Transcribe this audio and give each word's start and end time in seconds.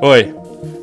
Hoi, 0.00 0.34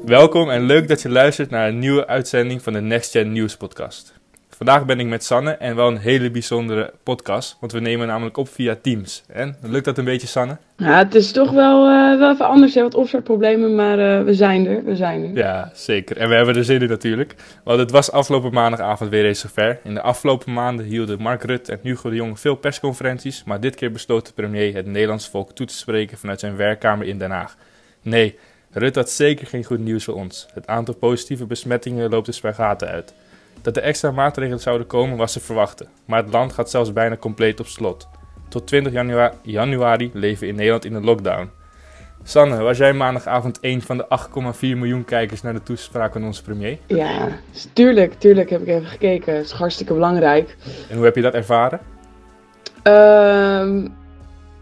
welkom 0.06 0.50
en 0.50 0.66
leuk 0.66 0.88
dat 0.88 1.02
je 1.02 1.10
luistert 1.10 1.50
naar 1.50 1.68
een 1.68 1.80
nieuwe 1.80 2.08
uitzending 2.08 2.62
van 2.62 2.74
de 2.74 2.82
Next 2.82 3.12
Gen 3.12 3.32
News 3.32 3.58
podcast. 3.58 4.14
Vandaag 4.50 4.86
ben 4.86 5.00
ik 5.00 5.08
met 5.08 5.24
Sanne 5.24 5.52
en 5.52 5.76
wel 5.76 5.88
een 5.88 5.98
hele 5.98 6.32
bijzondere 6.32 6.94
podcast, 7.04 7.58
want 7.60 7.72
we 7.72 7.80
nemen 7.80 8.08
namelijk 8.08 8.38
op 8.38 8.50
via 8.50 8.78
Teams. 8.82 9.24
En 9.28 9.56
lukt 9.62 9.86
dat 9.86 9.98
een 9.98 10.06
beetje, 10.06 10.28
Sanne? 10.28 10.58
Ja, 10.76 10.98
het 10.98 11.16
is 11.16 11.32
toch 11.32 11.52
wel, 11.52 11.88
eh, 11.88 12.20
wel 12.20 12.32
even 12.32 12.48
anders, 12.48 12.74
hè, 12.74 12.82
wat 12.82 12.96
opstartproblemen, 12.96 13.76
maar 13.76 14.00
eh, 14.00 14.24
we 14.24 14.34
zijn 14.34 14.68
er, 14.68 14.84
we 14.84 14.96
zijn 14.96 15.24
er. 15.24 15.36
Ja, 15.36 15.72
zeker. 15.74 16.18
En 16.18 16.30
we 16.30 16.36
hebben 16.36 16.56
er 16.56 16.64
zin 16.64 16.82
in 16.82 16.90
natuurlijk, 16.90 17.36
want 17.64 17.80
het 17.80 17.92
was 17.92 18.12
afgelopen 18.12 18.54
maandagavond 18.54 19.10
weer 19.10 19.26
eens 19.26 19.40
zover. 19.40 19.80
In 19.84 19.94
de 19.94 20.02
afgelopen 20.02 20.54
maanden 20.54 20.86
hielden 20.86 21.22
Mark 21.22 21.44
Rutte 21.44 21.72
en 21.72 21.80
Hugo 21.84 22.10
de 22.10 22.16
Jong 22.16 22.40
veel 22.40 22.56
persconferenties, 22.56 23.44
maar 23.44 23.60
dit 23.60 23.76
keer 23.76 23.92
besloot 23.92 24.26
de 24.26 24.34
premier 24.34 24.76
het 24.76 24.86
Nederlands 24.86 25.30
volk 25.30 25.52
toe 25.52 25.66
te 25.66 25.76
spreken 25.76 26.18
vanuit 26.18 26.40
zijn 26.40 26.56
werkkamer 26.56 27.08
in 27.08 27.18
Den 27.18 27.32
Haag. 27.32 27.56
Nee, 28.02 28.38
Rutte 28.72 29.00
had 29.00 29.10
zeker 29.10 29.48
geen 29.48 29.64
goed 29.64 29.80
nieuws 29.80 30.04
voor 30.04 30.14
ons. 30.14 30.48
Het 30.54 30.68
aantal 30.68 30.94
positieve 30.94 31.46
besmettingen 31.46 32.10
loopt 32.10 32.26
de 32.26 32.32
spuigaten 32.32 32.88
uit. 32.88 33.14
Dat 33.62 33.78
er 33.78 33.84
extra 33.84 34.12
maatregelen 34.12 34.60
zouden 34.60 34.88
komen 34.88 35.18
was 35.18 35.34
te 35.34 35.40
verwachten, 35.40 35.88
maar 36.06 36.24
het 36.24 36.34
land 36.34 36.54
gaat 36.54 36.70
zelfs 36.70 36.94
bijna 36.94 37.18
compleet 37.18 37.60
op 37.60 37.68
slot. 37.68 38.08
Tot 38.50 38.68
20 38.68 38.94
januari, 38.94 39.36
januari 39.42 40.12
leven 40.14 40.40
we 40.42 40.48
in 40.48 40.56
Nederland 40.56 40.86
in 40.86 40.94
een 40.94 41.04
lockdown. 41.04 41.50
Sanne, 42.24 42.58
was 42.58 42.78
jij 42.78 42.94
maandagavond 42.94 43.58
een 43.62 43.82
van 43.82 43.98
de 43.98 44.06
8,4 44.54 44.60
miljoen 44.60 45.06
kijkers 45.06 45.42
naar 45.42 45.54
de 45.54 45.64
toespraak 45.64 46.14
van 46.14 46.26
onze 46.26 46.44
premier? 46.44 46.78
Ja, 46.86 47.28
tuurlijk, 47.74 48.14
tuurlijk 48.14 48.50
heb 48.50 48.62
ik 48.62 48.68
even 48.68 48.88
gekeken. 48.88 49.36
Het 49.36 49.46
is 49.46 49.52
hartstikke 49.52 49.94
belangrijk. 49.94 50.56
En 50.90 50.96
hoe 50.96 51.06
heb 51.06 51.16
je 51.16 51.22
dat 51.22 51.34
ervaren? 51.34 51.80
Ehm 52.84 53.88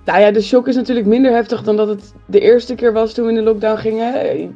nou 0.06 0.20
ja, 0.20 0.32
de 0.32 0.42
shock 0.42 0.68
is 0.68 0.76
natuurlijk 0.76 1.08
minder 1.08 1.32
heftig 1.32 1.64
dan 1.64 1.78
dat 1.78 1.88
het 1.88 2.14
de 2.26 2.40
eerste 2.40 2.76
keer 2.76 2.94
was 2.94 3.14
toen 3.14 3.26
we 3.26 3.32
in 3.32 3.38
de 3.38 3.44
lockdown 3.44 3.78
gingen. 3.78 4.14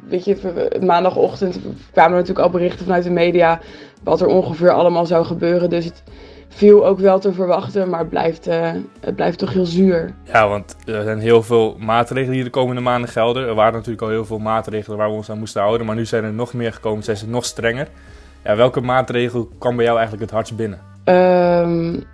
Weet 0.08 0.24
je, 0.24 0.68
maandagochtend 0.80 1.60
kwamen 1.92 2.12
er 2.12 2.18
natuurlijk 2.18 2.46
al 2.46 2.50
berichten 2.50 2.84
vanuit 2.84 3.04
de 3.04 3.10
media 3.10 3.60
wat 4.02 4.20
er 4.20 4.26
ongeveer 4.26 4.72
allemaal 4.72 5.06
zou 5.06 5.24
gebeuren. 5.24 5.70
Dus 5.70 5.84
het 5.84 6.02
viel 6.48 6.86
ook 6.86 6.98
wel 6.98 7.18
te 7.18 7.32
verwachten, 7.32 7.88
maar 7.88 7.98
het 7.98 8.08
blijft, 8.08 8.48
uh, 8.48 8.70
het 9.00 9.16
blijft 9.16 9.38
toch 9.38 9.52
heel 9.52 9.64
zuur. 9.64 10.14
Ja, 10.24 10.48
want 10.48 10.76
er 10.86 11.02
zijn 11.02 11.18
heel 11.18 11.42
veel 11.42 11.76
maatregelen 11.78 12.34
die 12.34 12.44
de 12.44 12.50
komende 12.50 12.80
maanden 12.80 13.10
gelden. 13.10 13.48
Er 13.48 13.54
waren 13.54 13.72
natuurlijk 13.72 14.02
al 14.02 14.08
heel 14.08 14.24
veel 14.24 14.38
maatregelen 14.38 14.98
waar 14.98 15.08
we 15.08 15.14
ons 15.14 15.30
aan 15.30 15.38
moesten 15.38 15.62
houden, 15.62 15.86
maar 15.86 15.96
nu 15.96 16.06
zijn 16.06 16.24
er 16.24 16.32
nog 16.32 16.52
meer 16.52 16.72
gekomen, 16.72 17.04
zijn 17.04 17.16
ze 17.16 17.28
nog 17.28 17.44
strenger. 17.44 17.88
Ja, 18.44 18.56
welke 18.56 18.80
maatregel 18.80 19.48
kwam 19.58 19.76
bij 19.76 19.84
jou 19.84 19.98
eigenlijk 19.98 20.30
het 20.30 20.34
hardst 20.34 20.56
binnen? 20.56 20.78
Um, 21.04 22.04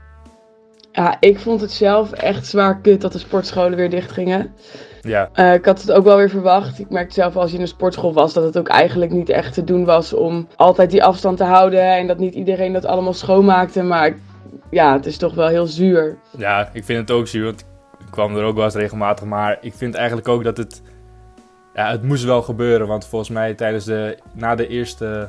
ja, 0.96 1.16
ik 1.20 1.38
vond 1.38 1.60
het 1.60 1.72
zelf 1.72 2.12
echt 2.12 2.46
zwaar 2.46 2.80
kut 2.80 3.00
dat 3.00 3.12
de 3.12 3.18
sportscholen 3.18 3.76
weer 3.76 3.90
dicht 3.90 4.12
gingen. 4.12 4.54
Ja. 5.00 5.28
Uh, 5.34 5.54
ik 5.54 5.64
had 5.64 5.80
het 5.80 5.92
ook 5.92 6.04
wel 6.04 6.16
weer 6.16 6.30
verwacht. 6.30 6.78
Ik 6.78 6.90
merkte 6.90 7.14
zelf 7.14 7.36
als 7.36 7.50
je 7.50 7.56
in 7.56 7.62
een 7.62 7.68
sportschool 7.68 8.12
was 8.12 8.32
dat 8.32 8.44
het 8.44 8.58
ook 8.58 8.68
eigenlijk 8.68 9.10
niet 9.10 9.28
echt 9.28 9.54
te 9.54 9.64
doen 9.64 9.84
was 9.84 10.12
om 10.12 10.48
altijd 10.56 10.90
die 10.90 11.04
afstand 11.04 11.36
te 11.36 11.44
houden. 11.44 11.96
En 11.96 12.06
dat 12.06 12.18
niet 12.18 12.34
iedereen 12.34 12.72
dat 12.72 12.84
allemaal 12.84 13.12
schoonmaakte. 13.12 13.82
Maar 13.82 14.16
ja, 14.70 14.92
het 14.92 15.06
is 15.06 15.16
toch 15.16 15.34
wel 15.34 15.48
heel 15.48 15.66
zuur. 15.66 16.18
Ja, 16.38 16.70
ik 16.72 16.84
vind 16.84 16.98
het 16.98 17.10
ook 17.10 17.26
zuur. 17.26 17.44
Want 17.44 17.60
ik 17.98 18.10
kwam 18.10 18.36
er 18.36 18.44
ook 18.44 18.56
wel 18.56 18.64
eens 18.64 18.74
regelmatig. 18.74 19.24
Maar 19.24 19.58
ik 19.60 19.74
vind 19.74 19.94
eigenlijk 19.94 20.28
ook 20.28 20.44
dat 20.44 20.56
het. 20.56 20.82
Ja, 21.74 21.90
het 21.90 22.02
moest 22.02 22.24
wel 22.24 22.42
gebeuren. 22.42 22.86
Want 22.86 23.06
volgens 23.06 23.30
mij 23.30 23.54
tijdens 23.54 23.84
de. 23.84 24.18
Na 24.32 24.54
de 24.54 24.68
eerste 24.68 25.28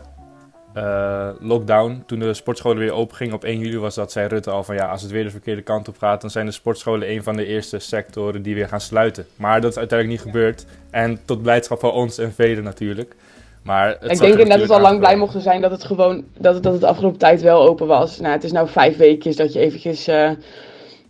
uh, 0.78 1.30
lockdown, 1.39 2.03
toen 2.06 2.20
de 2.20 2.33
sportscholen 2.33 2.78
weer 2.78 2.94
open 2.94 3.16
gingen 3.16 3.33
op 3.33 3.44
1 3.44 3.59
juli, 3.59 3.78
was 3.78 3.95
dat, 3.95 4.11
zei 4.11 4.28
Rutte 4.28 4.52
al 4.52 4.64
van 4.64 4.75
ja, 4.75 4.88
als 4.88 5.02
het 5.02 5.11
weer 5.11 5.23
de 5.23 5.30
verkeerde 5.30 5.61
kant 5.61 5.88
op 5.88 5.97
gaat, 5.97 6.22
dan 6.22 6.30
zijn 6.30 6.45
de 6.45 6.52
sportscholen 6.52 7.11
een 7.11 7.23
van 7.23 7.36
de 7.36 7.45
eerste 7.45 7.80
sectoren 7.80 8.42
die 8.42 8.56
weer 8.56 8.67
gaan 8.67 8.81
sluiten. 8.81 9.25
Maar 9.36 9.61
dat 9.61 9.72
is 9.72 9.78
uiteindelijk 9.78 10.20
niet 10.20 10.33
gebeurd. 10.33 10.66
En 10.89 11.20
tot 11.25 11.42
blijdschap 11.42 11.80
van 11.80 11.92
ons 11.92 12.17
en 12.17 12.33
velen 12.33 12.64
natuurlijk. 12.64 13.16
Maar 13.64 13.87
het 13.87 14.11
ik 14.11 14.20
denk 14.20 14.32
inderdaad 14.32 14.60
dat 14.60 14.67
we 14.67 14.73
al 14.73 14.82
lang 14.82 14.99
blij 14.99 15.16
mochten 15.16 15.42
zijn 15.42 15.61
dat 15.61 15.71
het 15.71 15.83
gewoon, 15.83 16.26
dat 16.37 16.54
het, 16.54 16.64
dat 16.64 16.71
het 16.71 16.82
de 16.82 16.87
afgelopen 16.87 17.20
tijd 17.20 17.42
wel 17.42 17.67
open 17.67 17.87
was. 17.87 18.20
Nou, 18.20 18.33
het 18.33 18.43
is 18.43 18.52
nou 18.52 18.67
vijf 18.67 18.98
weken 18.98 19.36
dat 19.36 19.54
je 19.54 19.60
eventjes, 19.60 20.08
uh, 20.08 20.32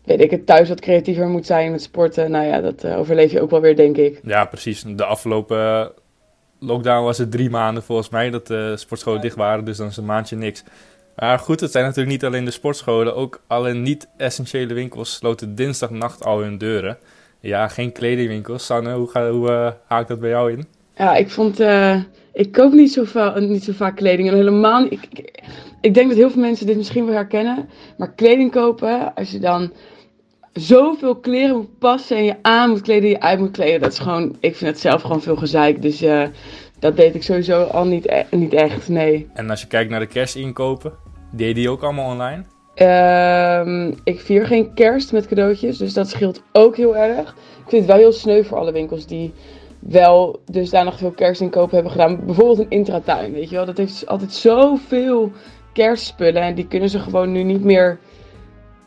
weet 0.03 0.21
ik 0.21 0.31
het, 0.31 0.45
thuis 0.45 0.69
wat 0.69 0.79
creatiever 0.79 1.27
moet 1.27 1.45
zijn 1.45 1.71
met 1.71 1.81
sporten. 1.81 2.31
Nou 2.31 2.45
ja, 2.45 2.61
dat 2.61 2.83
uh, 2.83 2.99
overleef 2.99 3.31
je 3.31 3.41
ook 3.41 3.49
wel 3.49 3.61
weer, 3.61 3.75
denk 3.75 3.97
ik. 3.97 4.19
Ja, 4.23 4.45
precies. 4.45 4.83
De 4.87 5.05
afgelopen 5.05 5.91
lockdown 6.59 7.03
was 7.03 7.17
het 7.17 7.31
drie 7.31 7.49
maanden 7.49 7.83
volgens 7.83 8.09
mij 8.09 8.29
dat 8.29 8.47
de 8.47 8.73
sportscholen 8.77 9.21
dicht 9.21 9.35
waren, 9.35 9.65
dus 9.65 9.77
dan 9.77 9.87
is 9.87 9.97
een 9.97 10.05
maandje 10.05 10.35
niks. 10.35 10.63
Maar 11.15 11.39
goed, 11.39 11.59
het 11.59 11.71
zijn 11.71 11.83
natuurlijk 11.83 12.11
niet 12.11 12.25
alleen 12.25 12.45
de 12.45 12.51
sportscholen, 12.51 13.15
ook 13.15 13.41
alle 13.47 13.73
niet-essentiële 13.73 14.73
winkels 14.73 15.13
sloten 15.13 15.55
dinsdagnacht 15.55 16.25
al 16.25 16.41
hun 16.41 16.57
deuren. 16.57 16.97
Ja, 17.39 17.67
geen 17.67 17.91
kledingwinkels. 17.91 18.65
Sanne, 18.65 18.93
hoe, 18.93 19.07
ga, 19.07 19.29
hoe 19.29 19.49
uh, 19.49 19.71
haakt 19.87 20.07
dat 20.07 20.19
bij 20.19 20.29
jou 20.29 20.51
in? 20.51 20.65
Ja, 20.95 21.15
ik 21.15 21.29
vond, 21.29 21.59
uh, 21.59 22.01
ik 22.33 22.51
koop 22.51 22.73
niet 22.73 22.91
zo, 22.91 23.39
niet 23.39 23.63
zo 23.63 23.71
vaak 23.73 23.95
kleding 23.95 24.29
en 24.29 24.35
helemaal 24.35 24.85
ik, 24.89 25.07
ik 25.81 25.93
denk 25.93 26.07
dat 26.07 26.17
heel 26.17 26.29
veel 26.29 26.41
mensen 26.41 26.65
dit 26.65 26.77
misschien 26.77 27.05
wel 27.05 27.15
herkennen, 27.15 27.69
maar 27.97 28.13
kleding 28.13 28.51
kopen, 28.51 29.13
als 29.13 29.31
je 29.31 29.39
dan 29.39 29.71
zoveel 30.59 31.15
kleren 31.15 31.55
moet 31.55 31.77
passen 31.79 32.17
en 32.17 32.23
je 32.23 32.35
aan 32.41 32.69
moet 32.69 32.81
kleden, 32.81 33.09
je 33.09 33.19
uit 33.19 33.39
moet 33.39 33.51
kleden. 33.51 33.81
Dat 33.81 33.91
is 33.91 33.99
gewoon, 33.99 34.35
ik 34.39 34.55
vind 34.55 34.71
het 34.71 34.79
zelf 34.79 35.01
gewoon 35.01 35.21
veel 35.21 35.35
gezeik. 35.35 35.81
Dus 35.81 36.03
uh, 36.03 36.23
dat 36.79 36.95
deed 36.95 37.15
ik 37.15 37.23
sowieso 37.23 37.63
al 37.63 37.85
niet, 37.85 38.05
e 38.05 38.23
niet 38.31 38.53
echt, 38.53 38.89
nee. 38.89 39.29
En 39.33 39.49
als 39.49 39.61
je 39.61 39.67
kijkt 39.67 39.89
naar 39.89 39.99
de 39.99 40.07
kerstinkopen, 40.07 40.93
deed 41.31 41.55
die 41.55 41.69
ook 41.69 41.83
allemaal 41.83 42.11
online? 42.11 42.43
Um, 42.79 43.95
ik 44.03 44.19
vier 44.19 44.45
geen 44.45 44.73
kerst 44.73 45.11
met 45.11 45.27
cadeautjes, 45.27 45.77
dus 45.77 45.93
dat 45.93 46.09
scheelt 46.09 46.41
ook 46.51 46.75
heel 46.77 46.97
erg. 46.97 47.29
Ik 47.63 47.69
vind 47.69 47.81
het 47.81 47.91
wel 47.91 47.99
heel 47.99 48.11
sneu 48.11 48.43
voor 48.43 48.57
alle 48.57 48.71
winkels 48.71 49.05
die 49.05 49.33
wel 49.79 50.39
dus 50.45 50.69
daar 50.69 50.83
nog 50.83 50.97
veel 50.97 51.11
kerstinkopen 51.11 51.73
hebben 51.73 51.91
gedaan. 51.91 52.25
Bijvoorbeeld 52.25 52.59
een 52.59 52.69
intratuin, 52.69 53.33
weet 53.33 53.49
je 53.49 53.55
wel. 53.55 53.65
Dat 53.65 53.77
heeft 53.77 54.07
altijd 54.07 54.33
zoveel 54.33 55.31
kerstspullen 55.73 56.41
en 56.41 56.55
die 56.55 56.67
kunnen 56.67 56.89
ze 56.89 56.99
gewoon 56.99 57.31
nu 57.31 57.43
niet 57.43 57.63
meer 57.63 57.99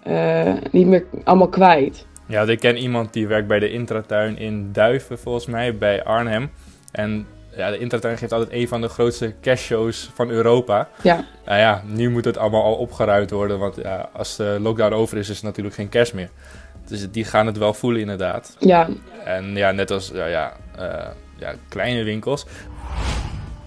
uh, 0.07 0.55
niet 0.71 0.87
meer 0.87 1.05
allemaal 1.25 1.49
kwijt. 1.49 2.07
Ja, 2.27 2.43
ik 2.43 2.61
ken 2.61 2.77
iemand 2.77 3.13
die 3.13 3.27
werkt 3.27 3.49
bij 3.49 3.59
de 3.59 3.71
Intratuin 3.71 4.39
in 4.39 4.73
Duiven, 4.73 5.19
volgens 5.19 5.47
mij, 5.47 5.77
bij 5.77 6.05
Arnhem. 6.05 6.51
En 6.93 7.27
ja, 7.57 7.71
de 7.71 7.79
Intratuin 7.79 8.19
geeft 8.19 8.33
altijd 8.33 8.53
een 8.53 8.69
van 8.69 8.81
de 8.81 8.89
grootste 8.89 9.35
cashshows 9.41 10.11
van 10.15 10.31
Europa. 10.31 10.89
Ja. 11.03 11.25
Nou 11.45 11.59
ja, 11.59 11.83
nu 11.87 12.11
moet 12.11 12.25
het 12.25 12.39
allemaal 12.39 12.65
al 12.65 12.75
opgeruimd 12.75 13.31
worden, 13.31 13.59
want 13.59 13.77
ja, 13.77 14.09
als 14.13 14.37
de 14.37 14.59
lockdown 14.61 14.95
over 14.95 15.19
is, 15.19 15.29
is 15.29 15.37
het 15.37 15.45
natuurlijk 15.45 15.75
geen 15.75 15.89
cash 15.89 16.13
meer. 16.13 16.31
Dus 16.87 17.11
die 17.11 17.25
gaan 17.25 17.47
het 17.47 17.59
wel 17.59 17.75
voelen 17.75 18.01
inderdaad. 18.01 18.57
Ja. 18.59 18.89
En 19.25 19.57
ja, 19.57 19.71
net 19.71 19.91
als 19.91 20.11
ja, 20.15 20.27
ja, 20.27 20.53
uh, 20.79 21.07
ja, 21.39 21.55
kleine 21.69 22.03
winkels. 22.03 22.47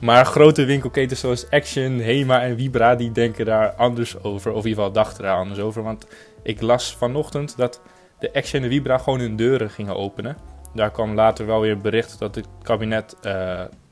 Maar 0.03 0.25
grote 0.25 0.65
winkelketens 0.65 1.19
zoals 1.19 1.49
Action, 1.49 1.99
Hema 1.99 2.41
en 2.41 2.57
Vibra, 2.57 2.95
die 2.95 3.11
denken 3.11 3.45
daar 3.45 3.71
anders 3.71 4.23
over. 4.23 4.51
Of 4.51 4.63
in 4.63 4.69
ieder 4.69 4.83
geval 4.83 4.91
dachten 4.91 5.23
daar 5.23 5.37
anders 5.37 5.59
over. 5.59 5.83
Want 5.83 6.07
ik 6.41 6.61
las 6.61 6.95
vanochtend 6.95 7.57
dat 7.57 7.81
de 8.19 8.33
Action 8.33 8.63
en 8.63 8.69
Vibra 8.69 8.97
gewoon 8.97 9.19
hun 9.19 9.35
deuren 9.35 9.69
gingen 9.69 9.95
openen. 9.95 10.37
Daar 10.73 10.91
kwam 10.91 11.13
later 11.13 11.45
wel 11.45 11.61
weer 11.61 11.77
bericht 11.77 12.19
dat 12.19 12.35
het 12.35 12.47
kabinet 12.61 13.15
uh, 13.25 13.31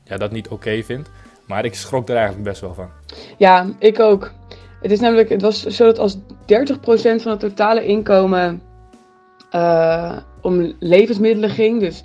ja, 0.04 0.16
dat 0.16 0.30
niet 0.30 0.48
oké 0.48 0.82
vindt. 0.82 1.10
Maar 1.46 1.64
ik 1.64 1.74
schrok 1.74 2.08
er 2.08 2.16
eigenlijk 2.16 2.44
best 2.44 2.60
wel 2.60 2.74
van. 2.74 2.90
Ja, 3.38 3.66
ik 3.78 4.00
ook. 4.00 4.32
Het 4.80 4.90
is 4.90 5.00
namelijk, 5.00 5.28
het 5.28 5.42
was 5.42 5.66
zo 5.66 5.84
dat 5.84 5.98
als 5.98 6.16
30% 6.16 6.20
van 7.22 7.30
het 7.30 7.40
totale 7.40 7.84
inkomen 7.84 8.62
uh, 9.52 10.16
om 10.40 10.74
levensmiddelen 10.78 11.50
ging, 11.50 11.80
dus 11.80 12.02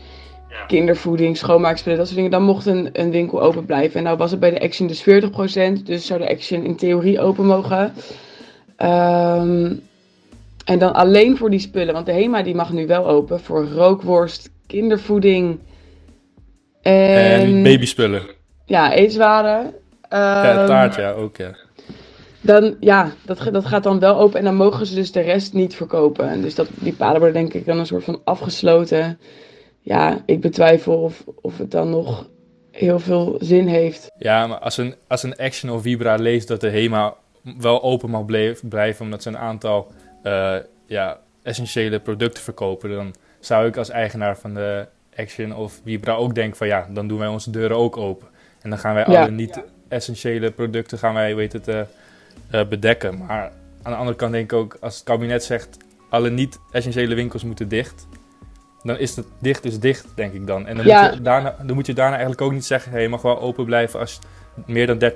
kindervoeding, 0.67 1.37
schoonmaakspullen, 1.37 1.97
dat 1.97 2.07
soort 2.07 2.17
dingen, 2.17 2.31
dan 2.31 2.43
mocht 2.43 2.65
een, 2.65 2.89
een 2.93 3.11
winkel 3.11 3.41
open 3.41 3.65
blijven. 3.65 3.97
En 3.97 4.03
nou 4.03 4.17
was 4.17 4.31
het 4.31 4.39
bij 4.39 4.49
de 4.49 4.61
Action 4.61 4.87
dus 4.87 5.01
40%, 5.01 5.83
dus 5.83 6.05
zou 6.05 6.19
de 6.19 6.29
Action 6.29 6.63
in 6.63 6.75
theorie 6.75 7.19
open 7.19 7.45
mogen. 7.45 7.93
Um, 8.77 9.81
en 10.65 10.79
dan 10.79 10.93
alleen 10.93 11.37
voor 11.37 11.49
die 11.49 11.59
spullen, 11.59 11.94
want 11.94 12.05
de 12.05 12.11
HEMA 12.11 12.44
die 12.44 12.55
mag 12.55 12.71
nu 12.71 12.88
wel 12.88 13.07
open 13.07 13.39
voor 13.39 13.65
rookworst, 13.65 14.49
kindervoeding 14.67 15.59
en, 16.81 17.41
en 17.41 17.63
babyspullen. 17.63 18.21
Ja, 18.65 18.93
eetwaren. 18.93 19.65
Um, 19.65 19.71
ja, 20.09 20.65
taart 20.65 20.95
ja, 20.95 21.11
ook 21.11 21.38
ja. 21.38 21.55
Dan, 22.41 22.75
ja, 22.79 23.11
dat, 23.25 23.50
dat 23.51 23.65
gaat 23.65 23.83
dan 23.83 24.00
wel 24.00 24.19
open 24.19 24.39
en 24.39 24.45
dan 24.45 24.55
mogen 24.55 24.85
ze 24.85 24.95
dus 24.95 25.11
de 25.11 25.21
rest 25.21 25.53
niet 25.53 25.75
verkopen. 25.75 26.29
En 26.29 26.41
dus 26.41 26.55
dat, 26.55 26.67
die 26.73 26.93
paden 26.93 27.19
worden 27.19 27.41
denk 27.41 27.53
ik 27.53 27.65
dan 27.65 27.79
een 27.79 27.85
soort 27.85 28.03
van 28.03 28.21
afgesloten 28.23 29.19
ja, 29.88 30.22
ik 30.25 30.42
betwijfel 30.42 31.01
of, 31.01 31.24
of 31.42 31.57
het 31.57 31.72
dan 31.72 31.89
nog 31.89 32.30
heel 32.72 33.00
veel 33.00 33.36
zin 33.39 33.68
heeft. 33.68 34.12
Ja, 34.18 34.48
maar 34.48 34.57
als 34.57 34.78
een, 34.78 34.95
als 35.07 35.24
een 35.24 35.36
Action 35.36 35.72
of 35.72 35.81
Vibra 35.81 36.16
leest 36.16 36.48
dat 36.48 36.62
de 36.62 36.69
HEMA 36.69 37.13
wel 37.57 37.84
open 37.84 38.10
mag 38.10 38.25
blijven 38.69 39.06
omdat 39.06 39.22
ze 39.22 39.30
een 39.30 39.38
aantal 39.38 39.92
uh, 40.24 40.56
ja, 40.86 41.19
essentiële 41.44 42.00
producten 42.00 42.44
verkopen, 42.44 42.89
dan 42.89 43.16
zou 43.39 43.68
ik 43.68 43.78
als 43.78 43.89
eigenaar 43.89 44.38
van 44.38 44.54
de 44.54 44.88
Action 45.16 45.56
of 45.56 45.80
Vibra 45.84 46.13
ook 46.13 46.36
denken 46.36 46.57
van 46.57 46.68
ja, 46.68 46.88
dan 46.94 47.07
doen 47.07 47.19
wij 47.19 47.28
onze 47.28 47.51
deuren 47.51 47.78
ook 47.78 47.98
open. 47.98 48.28
En 48.62 48.69
dan 48.69 48.80
gaan 48.80 48.94
wij 48.94 49.06
ja. 49.07 49.22
alle 49.22 49.31
niet-essentiële 49.31 50.51
producten 50.51 50.98
gaan 50.98 51.13
wij, 51.13 51.36
weet 51.36 51.54
het, 51.54 51.68
uh, 51.68 51.80
uh, 52.51 52.68
bedekken. 52.68 53.18
Maar 53.18 53.51
aan 53.81 53.92
de 53.92 53.98
andere 53.98 54.18
kant 54.18 54.31
denk 54.31 54.51
ik 54.51 54.57
ook, 54.57 54.78
als 54.81 54.95
het 54.95 55.04
kabinet 55.04 55.44
zegt 55.44 55.78
alle 56.10 56.30
niet-essentiële 56.30 57.16
winkels 57.16 57.44
moeten 57.44 57.68
dicht, 57.68 58.07
dan 58.83 58.97
is 58.97 59.15
het 59.15 59.25
dicht 59.39 59.65
is 59.65 59.79
dicht, 59.79 60.06
denk 60.15 60.33
ik 60.33 60.47
dan. 60.47 60.68
En 60.68 60.75
dan, 60.75 60.85
moet, 60.85 61.13
je 61.13 61.21
daarna, 61.21 61.56
dan 61.63 61.75
moet 61.75 61.85
je 61.85 61.94
daarna 61.94 62.15
eigenlijk 62.15 62.41
ook 62.41 62.51
niet 62.51 62.65
zeggen... 62.65 62.91
Hey, 62.91 63.01
je 63.01 63.09
mag 63.09 63.21
wel 63.21 63.39
open 63.39 63.65
blijven 63.65 64.00
als 64.00 64.19
meer 64.65 64.88
dan 64.88 65.12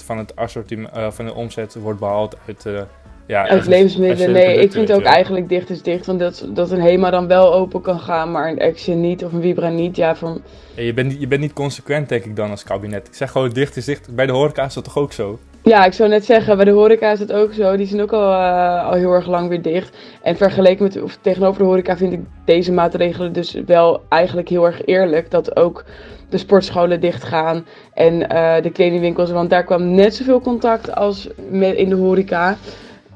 30% 0.00 0.04
van 0.04 0.18
het 0.18 0.36
assortiment 0.36 0.96
uh, 0.96 1.10
van 1.10 1.24
de 1.24 1.34
omzet 1.34 1.74
wordt 1.74 1.98
behaald 1.98 2.36
uit... 2.46 2.64
Uh, 2.64 2.82
ja, 3.26 3.48
uit 3.48 3.66
levensmiddelen. 3.66 4.32
Nee, 4.32 4.58
ik 4.58 4.72
vind 4.72 4.92
ook 4.92 5.02
eigenlijk 5.02 5.48
dicht 5.48 5.70
is 5.70 5.82
dicht. 5.82 6.06
Want 6.06 6.18
dat, 6.18 6.48
dat 6.48 6.70
een 6.70 6.80
HEMA 6.80 7.10
dan 7.10 7.26
wel 7.26 7.54
open 7.54 7.80
kan 7.80 8.00
gaan, 8.00 8.30
maar 8.30 8.48
een 8.48 8.60
Action 8.60 9.00
niet 9.00 9.24
of 9.24 9.32
een 9.32 9.42
Vibra 9.42 9.68
niet. 9.68 9.96
Ja, 9.96 10.16
van... 10.16 10.42
je, 10.74 10.94
bent, 10.94 11.20
je 11.20 11.26
bent 11.26 11.40
niet 11.40 11.52
consequent, 11.52 12.08
denk 12.08 12.24
ik 12.24 12.36
dan, 12.36 12.50
als 12.50 12.62
kabinet. 12.62 13.06
Ik 13.06 13.14
zeg 13.14 13.30
gewoon 13.30 13.50
dicht 13.50 13.76
is 13.76 13.84
dicht. 13.84 14.14
Bij 14.14 14.26
de 14.26 14.32
horeca 14.32 14.64
is 14.64 14.74
dat 14.74 14.84
toch 14.84 14.98
ook 14.98 15.12
zo? 15.12 15.38
Ja, 15.62 15.84
ik 15.84 15.92
zou 15.92 16.08
net 16.08 16.24
zeggen, 16.24 16.56
bij 16.56 16.64
de 16.64 16.70
horeca 16.70 17.10
is 17.10 17.18
het 17.18 17.32
ook 17.32 17.52
zo. 17.52 17.76
Die 17.76 17.86
zijn 17.86 18.02
ook 18.02 18.12
al, 18.12 18.30
uh, 18.30 18.86
al 18.86 18.92
heel 18.92 19.12
erg 19.12 19.26
lang 19.26 19.48
weer 19.48 19.62
dicht. 19.62 19.96
En 20.22 20.36
vergeleken 20.36 20.84
met, 20.84 21.02
of 21.02 21.18
tegenover 21.20 21.58
de 21.58 21.64
horeca 21.64 21.96
vind 21.96 22.12
ik 22.12 22.20
deze 22.44 22.72
maatregelen 22.72 23.32
dus 23.32 23.56
wel 23.66 24.02
eigenlijk 24.08 24.48
heel 24.48 24.64
erg 24.64 24.84
eerlijk. 24.84 25.30
Dat 25.30 25.56
ook 25.56 25.84
de 26.28 26.38
sportscholen 26.38 27.00
dicht 27.00 27.24
gaan 27.24 27.66
en 27.94 28.14
uh, 28.14 28.62
de 28.62 28.70
kledingwinkels. 28.70 29.30
Want 29.30 29.50
daar 29.50 29.64
kwam 29.64 29.94
net 29.94 30.14
zoveel 30.14 30.40
contact 30.40 30.94
als 30.94 31.28
met 31.48 31.74
in 31.74 31.88
de 31.88 31.94
horeca. 31.94 32.56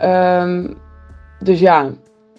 Um, 0.02 0.76
dus 1.38 1.60
ja, 1.60 1.90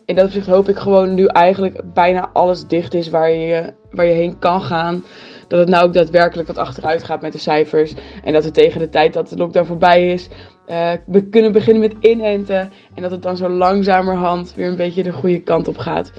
in 0.06 0.16
dat 0.16 0.26
opzicht 0.26 0.48
hoop 0.48 0.70
ik 0.70 0.78
gewoon 0.78 1.14
nu 1.14 1.26
eigenlijk 1.26 1.82
bijna 1.94 2.30
alles 2.34 2.68
dicht 2.68 2.94
is 2.94 3.10
waar 3.10 3.32
je, 3.32 3.74
waar 3.92 4.06
je 4.06 4.14
heen 4.14 4.40
kan 4.40 4.62
gaan 4.62 5.04
dat 5.50 5.60
het 5.60 5.70
nou 5.70 5.86
ook 5.86 5.94
daadwerkelijk 5.94 6.48
wat 6.48 6.58
achteruit 6.58 7.04
gaat 7.04 7.22
met 7.22 7.32
de 7.32 7.38
cijfers. 7.38 7.94
En 8.24 8.34
dat 8.34 8.44
we 8.44 8.52
tegen 8.52 8.80
de 8.80 8.90
tijd 8.90 9.14
dat 9.14 9.30
de 9.30 9.38
lockdown 9.38 9.66
voorbij 9.66 10.12
is, 10.12 10.28
uh, 10.68 10.92
we 11.06 11.30
kunnen 11.30 11.52
beginnen 11.52 11.82
met 11.82 11.96
inenten. 12.00 12.72
En 12.96 13.02
dat 13.02 13.12
het 13.12 13.22
dan 13.22 13.38
zo 13.38 13.50
langzamerhand 13.50 14.54
weer 14.56 14.68
een 14.68 14.76
beetje 14.76 15.04
de 15.04 15.12
goede 15.12 15.42
kant 15.42 15.68
op 15.68 15.78
gaat. 15.78 16.12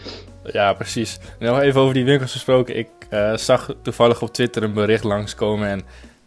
Ja, 0.44 0.72
precies. 0.72 1.18
nog 1.38 1.60
even 1.60 1.80
over 1.80 1.94
die 1.94 2.04
winkels 2.04 2.32
gesproken. 2.32 2.76
Ik 2.76 2.88
uh, 3.10 3.36
zag 3.36 3.74
toevallig 3.82 4.22
op 4.22 4.32
Twitter 4.32 4.62
een 4.62 4.72
bericht 4.72 5.04
langskomen. 5.04 5.68
En 5.68 5.82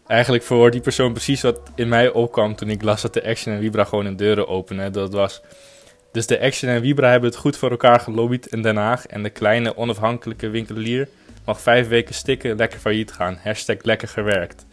eigenlijk 0.07 0.43
voor 0.43 0.71
die 0.71 0.81
persoon 0.81 1.11
precies 1.11 1.41
wat 1.41 1.59
in 1.75 1.87
mij 1.87 2.09
opkwam 2.09 2.55
toen 2.55 2.69
ik 2.69 2.81
las 2.81 3.01
dat 3.01 3.13
de 3.13 3.23
Action 3.23 3.53
en 3.53 3.61
Vibra 3.61 3.83
gewoon 3.83 4.05
hun 4.05 4.15
deuren 4.15 4.47
openen. 4.47 4.93
Dat 4.93 5.13
was. 5.13 5.41
Dus 6.11 6.27
de 6.27 6.39
Action 6.41 6.71
en 6.71 6.81
Vibra 6.81 7.09
hebben 7.09 7.29
het 7.29 7.39
goed 7.39 7.57
voor 7.57 7.69
elkaar 7.71 7.99
gelobbyd 7.99 8.45
in 8.45 8.61
Den 8.61 8.75
Haag. 8.75 9.05
En 9.05 9.23
de 9.23 9.29
kleine 9.29 9.77
onafhankelijke 9.77 10.49
winkelier 10.49 11.07
mag 11.45 11.61
vijf 11.61 11.87
weken 11.87 12.15
stikken, 12.15 12.55
lekker 12.55 12.79
failliet 12.79 13.11
gaan. 13.11 13.39
Hashtag 13.43 13.77
lekker 13.81 14.07
gewerkt. 14.07 14.65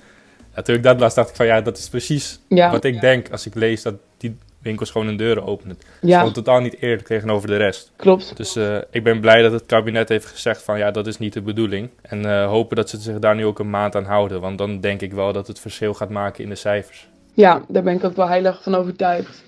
Toen 0.62 0.74
ik 0.74 0.82
dat 0.82 1.00
las, 1.00 1.14
dacht 1.14 1.30
ik 1.30 1.36
van 1.36 1.46
ja, 1.46 1.60
dat 1.60 1.78
is 1.78 1.88
precies 1.88 2.40
wat 2.48 2.84
ik 2.84 3.00
denk 3.00 3.30
als 3.30 3.46
ik 3.46 3.54
lees 3.54 3.82
dat 3.82 3.94
die 4.16 4.38
winkels 4.62 4.90
gewoon 4.90 5.06
hun 5.06 5.16
deuren 5.16 5.46
openen. 5.46 5.76
Het 6.00 6.10
is 6.10 6.16
gewoon 6.16 6.32
totaal 6.32 6.60
niet 6.60 6.80
eerlijk 6.80 7.06
tegenover 7.06 7.48
de 7.48 7.56
rest. 7.56 7.92
Klopt. 7.96 8.36
Dus 8.36 8.56
uh, 8.56 8.78
ik 8.90 9.04
ben 9.04 9.20
blij 9.20 9.42
dat 9.42 9.52
het 9.52 9.66
kabinet 9.66 10.08
heeft 10.08 10.26
gezegd 10.26 10.62
van 10.62 10.78
ja, 10.78 10.90
dat 10.90 11.06
is 11.06 11.18
niet 11.18 11.32
de 11.32 11.42
bedoeling. 11.42 11.90
En 12.02 12.26
uh, 12.26 12.46
hopen 12.46 12.76
dat 12.76 12.90
ze 12.90 13.00
zich 13.00 13.18
daar 13.18 13.34
nu 13.34 13.44
ook 13.44 13.58
een 13.58 13.70
maand 13.70 13.96
aan 13.96 14.04
houden. 14.04 14.40
Want 14.40 14.58
dan 14.58 14.80
denk 14.80 15.00
ik 15.00 15.12
wel 15.12 15.32
dat 15.32 15.46
het 15.46 15.60
verschil 15.60 15.94
gaat 15.94 16.10
maken 16.10 16.44
in 16.44 16.50
de 16.50 16.56
cijfers. 16.56 17.08
Ja, 17.34 17.62
daar 17.68 17.82
ben 17.82 17.94
ik 17.94 18.04
ook 18.04 18.16
wel 18.16 18.28
heilig 18.28 18.62
van 18.62 18.74
overtuigd. 18.74 19.42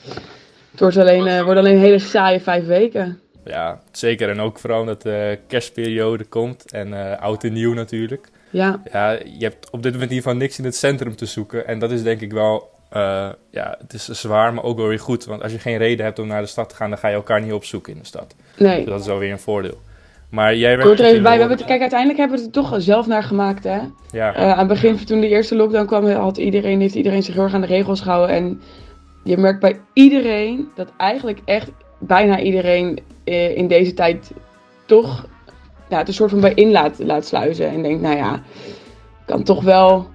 Het 0.70 0.80
wordt 0.80 0.96
alleen, 0.96 1.26
uh, 1.26 1.42
wordt 1.42 1.58
alleen 1.58 1.74
een 1.74 1.80
hele 1.80 1.98
saaie 1.98 2.40
vijf 2.40 2.66
weken. 2.66 3.20
Ja, 3.44 3.80
zeker. 3.90 4.30
En 4.30 4.40
ook 4.40 4.58
vooral 4.58 4.80
omdat 4.80 5.02
de 5.02 5.38
kerstperiode 5.46 6.24
komt 6.24 6.72
en 6.72 7.18
oud 7.18 7.44
en 7.44 7.52
nieuw 7.52 7.72
natuurlijk. 7.74 8.28
Ja. 8.50 8.82
ja. 8.92 9.10
Je 9.10 9.44
hebt 9.44 9.70
op 9.70 9.82
dit 9.82 9.92
moment 9.92 10.10
in 10.10 10.16
ieder 10.16 10.30
geval 10.30 10.34
niks 10.34 10.58
in 10.58 10.64
het 10.64 10.76
centrum 10.76 11.16
te 11.16 11.26
zoeken. 11.26 11.66
En 11.66 11.78
dat 11.78 11.90
is 11.90 12.02
denk 12.02 12.20
ik 12.20 12.32
wel, 12.32 12.70
uh, 12.96 13.28
ja, 13.50 13.76
het 13.78 13.92
is 13.92 14.08
zwaar, 14.08 14.54
maar 14.54 14.64
ook 14.64 14.76
wel 14.76 14.86
weer 14.86 14.98
goed. 14.98 15.24
Want 15.24 15.42
als 15.42 15.52
je 15.52 15.58
geen 15.58 15.78
reden 15.78 16.04
hebt 16.04 16.18
om 16.18 16.26
naar 16.26 16.40
de 16.40 16.46
stad 16.46 16.68
te 16.68 16.74
gaan, 16.74 16.90
dan 16.90 16.98
ga 16.98 17.08
je 17.08 17.14
elkaar 17.14 17.40
niet 17.40 17.52
opzoeken 17.52 17.92
in 17.92 17.98
de 17.98 18.06
stad. 18.06 18.34
Nee. 18.58 18.76
Dus 18.76 18.84
dat 18.84 19.00
is 19.00 19.06
wel 19.06 19.18
weer 19.18 19.32
een 19.32 19.38
voordeel. 19.38 19.80
Maar 20.30 20.56
jij 20.56 20.76
werkt... 20.76 21.00
er 21.00 21.06
even 21.06 21.22
bij. 21.22 21.32
We 21.32 21.38
hebben 21.38 21.56
het, 21.56 21.66
kijk, 21.66 21.80
uiteindelijk 21.80 22.18
hebben 22.18 22.38
we 22.38 22.44
het 22.44 22.56
er 22.56 22.62
toch 22.62 22.82
zelf 22.82 23.06
naar 23.06 23.22
gemaakt, 23.22 23.64
hè? 23.64 23.80
Ja. 24.10 24.36
Uh, 24.36 24.52
aan 24.52 24.58
het 24.58 24.68
begin, 24.68 25.04
toen 25.04 25.20
de 25.20 25.28
eerste 25.28 25.56
lockdown 25.56 25.86
kwam, 25.86 26.10
had 26.10 26.36
iedereen, 26.36 26.80
heeft 26.80 26.94
iedereen 26.94 27.22
zich 27.22 27.34
heel 27.34 27.42
erg 27.42 27.54
aan 27.54 27.60
de 27.60 27.66
regels 27.66 28.00
gehouden. 28.00 28.36
En 28.36 28.60
je 29.24 29.36
merkt 29.36 29.60
bij 29.60 29.80
iedereen 29.92 30.68
dat 30.74 30.92
eigenlijk 30.96 31.38
echt 31.44 31.70
bijna 31.98 32.40
iedereen 32.40 33.00
eh, 33.24 33.56
in 33.56 33.68
deze 33.68 33.94
tijd 33.94 34.32
toch 34.86 35.26
ja, 35.88 35.98
het 35.98 36.08
een 36.08 36.14
soort 36.14 36.30
van 36.30 36.40
bij 36.40 36.54
in 36.54 36.70
laat, 36.70 36.98
laat 36.98 37.26
sluizen. 37.26 37.68
En 37.68 37.82
denkt, 37.82 38.02
nou 38.02 38.16
ja, 38.16 38.42
kan 39.26 39.42
toch 39.42 39.62
wel 39.62 40.06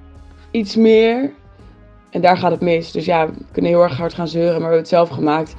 iets 0.52 0.76
meer. 0.76 1.34
En 2.18 2.24
daar 2.24 2.38
gaat 2.38 2.52
het 2.52 2.62
mis. 2.62 2.92
Dus 2.92 3.06
ja, 3.06 3.26
we 3.26 3.34
kunnen 3.52 3.72
heel 3.72 3.84
erg 3.84 3.98
hard 3.98 4.14
gaan 4.14 4.28
zeuren, 4.28 4.62
maar 4.62 4.70
we 4.70 4.76
hebben 4.76 4.80
het 4.80 4.88
zelf 4.88 5.10
gemaakt. 5.10 5.56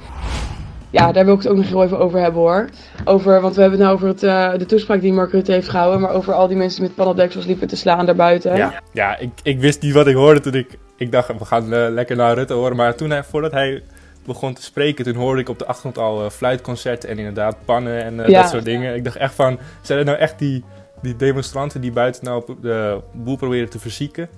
Ja, 0.89 1.11
daar 1.11 1.25
wil 1.25 1.33
ik 1.33 1.41
het 1.41 1.51
ook 1.51 1.57
nog 1.57 1.67
heel 1.67 1.83
even 1.83 1.99
over 1.99 2.19
hebben 2.19 2.41
hoor. 2.41 2.69
Over, 3.05 3.41
want 3.41 3.55
we 3.55 3.61
hebben 3.61 3.79
het 3.79 3.87
nou 3.87 3.97
over 3.97 4.07
het, 4.07 4.23
uh, 4.23 4.59
de 4.59 4.65
toespraak 4.65 5.01
die 5.01 5.13
Mark 5.13 5.31
Rutte 5.31 5.51
heeft 5.51 5.69
gehouden. 5.69 6.01
Maar 6.01 6.11
over 6.11 6.33
al 6.33 6.47
die 6.47 6.57
mensen 6.57 6.81
met 6.81 6.95
paneldeksels 6.95 7.45
liepen 7.45 7.67
te 7.67 7.75
slaan 7.75 8.05
daarbuiten. 8.05 8.55
Ja, 8.55 8.81
ja 8.93 9.17
ik, 9.17 9.29
ik 9.43 9.59
wist 9.59 9.81
niet 9.81 9.93
wat 9.93 10.07
ik 10.07 10.15
hoorde 10.15 10.39
toen 10.39 10.53
ik... 10.53 10.77
Ik 10.97 11.11
dacht, 11.11 11.27
we 11.27 11.45
gaan 11.45 11.73
uh, 11.73 11.87
lekker 11.89 12.15
naar 12.15 12.33
Rutte 12.33 12.53
horen. 12.53 12.75
Maar 12.75 12.95
toen 12.95 13.09
hij, 13.09 13.23
voordat 13.23 13.51
hij 13.51 13.83
begon 14.25 14.53
te 14.53 14.63
spreken, 14.63 15.05
toen 15.05 15.15
hoorde 15.15 15.41
ik 15.41 15.49
op 15.49 15.59
de 15.59 15.65
achtergrond 15.65 15.97
al 15.97 16.23
uh, 16.23 16.29
fluitconcerten 16.29 17.09
en 17.09 17.17
inderdaad 17.17 17.57
pannen 17.65 18.03
en 18.03 18.13
uh, 18.13 18.27
dat 18.27 18.49
soort 18.49 18.65
dingen. 18.65 18.95
Ik 18.95 19.03
dacht 19.03 19.15
echt 19.15 19.33
van, 19.33 19.59
zijn 19.81 19.99
er 19.99 20.05
nou 20.05 20.17
echt 20.17 20.39
die, 20.39 20.63
die 21.01 21.15
demonstranten 21.15 21.81
die 21.81 21.91
buiten 21.91 22.25
nou 22.25 22.43
de 22.61 22.99
boel 23.13 23.35
proberen 23.35 23.69
te 23.69 23.79
verzieken? 23.79 24.29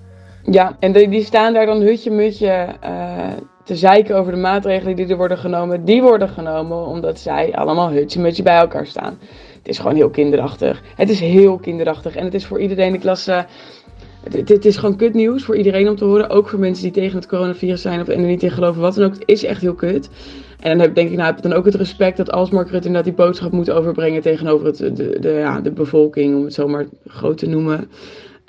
Ja, 0.44 0.78
en 0.80 0.92
die, 0.92 1.10
die 1.10 1.24
staan 1.24 1.54
daar 1.54 1.66
dan 1.66 1.82
hutje-mutje 1.82 2.68
uh, 2.84 3.28
te 3.64 3.76
zeiken 3.76 4.16
over 4.16 4.32
de 4.32 4.38
maatregelen 4.38 4.96
die 4.96 5.08
er 5.08 5.18
worden 5.18 5.38
genomen. 5.38 5.86
Die 5.86 6.02
worden 6.02 6.30
genomen 6.30 6.86
omdat 6.86 7.20
zij 7.20 7.54
allemaal 7.54 7.90
hutje-mutje 7.90 8.44
bij 8.44 8.58
elkaar 8.58 8.86
staan. 8.86 9.18
Het 9.58 9.68
is 9.68 9.80
gewoon 9.80 9.96
heel 9.96 10.10
kinderachtig. 10.10 10.82
Het 10.96 11.10
is 11.10 11.20
heel 11.20 11.58
kinderachtig. 11.58 12.16
En 12.16 12.26
het 12.26 12.34
is 12.34 12.46
voor 12.46 12.60
iedereen, 12.60 12.94
ik 12.94 13.04
las 13.04 13.28
het, 14.30 14.66
is 14.66 14.78
gewoon 14.78 14.96
kut 14.96 15.14
nieuws 15.14 15.44
voor 15.44 15.56
iedereen 15.56 15.90
om 15.90 15.96
te 15.96 16.06
horen. 16.06 16.30
Ook 16.30 16.50
voor 16.50 16.60
mensen 16.60 16.84
die 16.84 16.94
tegen 16.94 17.16
het 17.16 17.28
coronavirus 17.28 17.82
zijn 17.82 18.02
of 18.02 18.08
en 18.08 18.20
er 18.20 18.28
niet 18.28 18.44
in 18.44 18.52
geloven. 18.52 18.82
Wat 18.82 18.96
dan 18.96 19.06
ook. 19.06 19.14
Het 19.14 19.24
is 19.26 19.44
echt 19.44 19.62
heel 19.62 19.74
kut. 19.74 20.10
En 20.60 20.70
dan 20.70 20.80
heb, 20.80 20.96
denk 20.96 21.10
ik, 21.10 21.16
nou, 21.16 21.28
heb 21.28 21.38
ik 21.38 21.44
dan 21.44 21.54
ook 21.54 21.66
het 21.66 21.76
respect 21.76 22.18
dat 22.18 22.32
als 22.32 22.50
Mark 22.50 22.70
Rutte 22.70 22.88
inderdaad 22.88 23.16
die 23.16 23.26
boodschap 23.26 23.52
moet 23.52 23.72
overbrengen 23.72 24.22
tegenover 24.22 24.66
het, 24.66 24.78
de, 24.78 25.20
de, 25.20 25.30
ja, 25.30 25.62
de 25.62 25.72
bevolking, 25.72 26.36
om 26.36 26.44
het 26.44 26.54
zomaar 26.54 26.86
groot 27.06 27.38
te 27.38 27.48
noemen. 27.48 27.90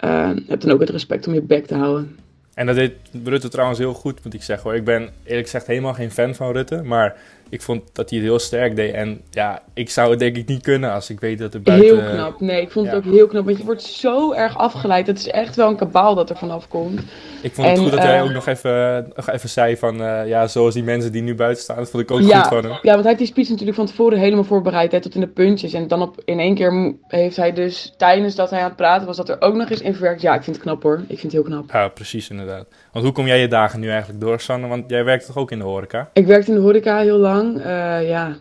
Uh, 0.05 0.31
heb 0.47 0.61
dan 0.61 0.71
ook 0.71 0.81
het 0.81 0.91
respect 0.91 1.27
om 1.27 1.35
je 1.35 1.43
bek 1.43 1.67
te 1.67 1.75
houden. 1.75 2.19
En 2.55 2.67
dat 2.67 2.75
deed 2.75 2.93
Rutte 3.25 3.49
trouwens 3.49 3.79
heel 3.79 3.95
goed, 3.95 4.25
moet 4.25 4.35
ik 4.35 4.43
zeggen 4.43 4.71
hoor. 4.71 4.79
Ik 4.79 4.85
ben 4.85 5.11
eerlijk 5.25 5.45
gezegd 5.45 5.67
helemaal 5.67 5.95
geen 5.95 6.11
fan 6.11 6.35
van 6.35 6.53
Rutte. 6.53 6.83
Maar 6.83 7.17
ik 7.53 7.63
vond 7.63 7.83
dat 7.93 8.11
hij 8.11 8.19
het 8.19 8.29
heel 8.29 8.39
sterk 8.39 8.77
deed. 8.77 8.95
En 8.95 9.21
ja, 9.31 9.63
ik 9.75 9.91
zou 9.91 10.11
het 10.11 10.19
denk 10.19 10.37
ik 10.37 10.49
niet 10.49 10.63
kunnen 10.63 10.93
als 10.93 11.11
ik 11.11 11.21
weet 11.21 11.39
dat 11.39 11.55
er 11.55 11.63
buiten... 11.63 12.05
Heel 12.05 12.15
knap. 12.15 12.41
Nee, 12.41 12.61
ik 12.61 12.71
vond 12.71 12.87
het 12.87 12.97
ook 12.97 13.05
heel 13.05 13.27
knap. 13.27 13.45
Want 13.45 13.59
je 13.59 13.65
wordt 13.65 13.83
zo 13.83 14.33
erg 14.33 14.59
afgeleid. 14.59 15.07
Het 15.07 15.19
is 15.19 15.29
echt 15.29 15.57
wel 15.57 15.69
een 15.69 15.77
kabaal 15.77 16.15
dat 16.15 16.31
er 16.31 16.37
vanaf 16.37 16.69
komt. 16.69 17.01
Ik 17.43 17.55
vond 17.55 17.69
het 17.69 17.79
goed 17.79 17.91
dat 17.91 17.99
uh, 17.99 18.05
hij 18.05 18.23
ook 18.23 18.31
nog 18.31 18.47
even, 18.47 19.13
nog 19.17 19.31
even 19.31 19.49
zei 19.49 19.77
van... 19.77 20.01
Uh, 20.01 20.29
ja, 20.29 20.47
zoals 20.47 20.75
die 20.75 20.83
mensen 20.83 21.13
die 21.13 21.23
nu 21.23 21.35
buiten 21.35 21.63
staan. 21.63 21.77
Dat 21.77 21.91
vond 21.91 22.03
ik 22.03 22.11
ook 22.11 22.21
ja, 22.21 22.41
goed 22.41 22.49
van 22.49 22.71
hem. 22.71 22.79
Ja, 22.83 22.91
want 22.91 23.01
hij 23.01 23.07
heeft 23.07 23.19
die 23.19 23.27
speech 23.27 23.49
natuurlijk 23.49 23.77
van 23.77 23.87
tevoren 23.87 24.19
helemaal 24.19 24.45
voorbereid. 24.45 24.93
Hè, 24.93 25.01
tot 25.01 25.15
in 25.15 25.21
de 25.21 25.29
puntjes. 25.29 25.73
En 25.73 25.89
dan 25.89 26.03
op, 26.03 26.23
in 26.25 26.39
één 26.39 26.55
keer 26.55 26.95
heeft 27.07 27.37
hij 27.37 27.53
dus 27.53 27.95
tijdens 27.97 28.35
dat 28.35 28.51
hij 28.51 28.59
aan 28.59 28.67
het 28.67 28.77
praten 28.77 29.07
was... 29.07 29.17
dat 29.17 29.29
er 29.29 29.41
ook 29.41 29.55
nog 29.55 29.71
eens 29.71 29.81
in 29.81 29.93
verwerkt. 29.93 30.21
Ja, 30.21 30.35
ik 30.35 30.43
vind 30.43 30.57
het 30.57 30.65
knap 30.65 30.83
hoor. 30.83 30.99
Ik 30.99 31.19
vind 31.19 31.23
het 31.23 31.33
heel 31.33 31.43
knap. 31.43 31.71
Ja, 31.73 31.89
precies 31.89 32.31
inderdaad. 32.31 32.67
Want 32.93 33.05
hoe 33.05 33.15
kom 33.15 33.27
jij 33.27 33.41
je 33.41 33.49
dagen 33.49 33.81
nu 33.81 33.89
eigenlijk 33.91 34.21
door, 34.21 34.41
Sanne? 34.41 34.67
Want 34.67 34.91
jij 34.91 35.05
werkt 35.05 35.27
toch 35.27 35.37
ook 35.37 35.51
in 35.51 35.59
de 35.59 35.65
horeca? 35.65 36.11
Ik 36.13 36.27
werkte 36.27 36.51
in 36.51 36.57
de 36.57 36.63
horeca 36.63 36.99
heel 36.99 37.19
lang. 37.19 37.42
Uh, 37.47 38.09
ja, 38.09 38.37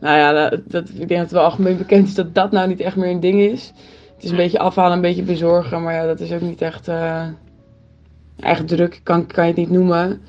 nou 0.00 0.18
ja, 0.18 0.48
dat, 0.48 0.60
dat, 0.64 0.88
ik 0.88 0.96
denk 0.96 1.08
dat 1.08 1.18
het 1.18 1.30
wel 1.30 1.42
algemeen 1.42 1.76
bekend 1.76 2.08
is 2.08 2.14
dat 2.14 2.34
dat 2.34 2.50
nou 2.50 2.68
niet 2.68 2.80
echt 2.80 2.96
meer 2.96 3.10
een 3.10 3.20
ding 3.20 3.40
is. 3.40 3.72
Het 4.14 4.24
is 4.24 4.30
een 4.30 4.36
beetje 4.36 4.58
afhalen, 4.58 4.92
een 4.92 5.00
beetje 5.00 5.22
bezorgen, 5.22 5.82
maar 5.82 5.94
ja, 5.94 6.06
dat 6.06 6.20
is 6.20 6.32
ook 6.32 6.40
niet 6.40 6.62
echt, 6.62 6.88
uh, 6.88 7.26
echt 8.40 8.68
druk, 8.68 9.00
kan, 9.02 9.26
kan 9.26 9.44
je 9.44 9.50
het 9.50 9.60
niet 9.60 9.70
noemen. 9.70 10.20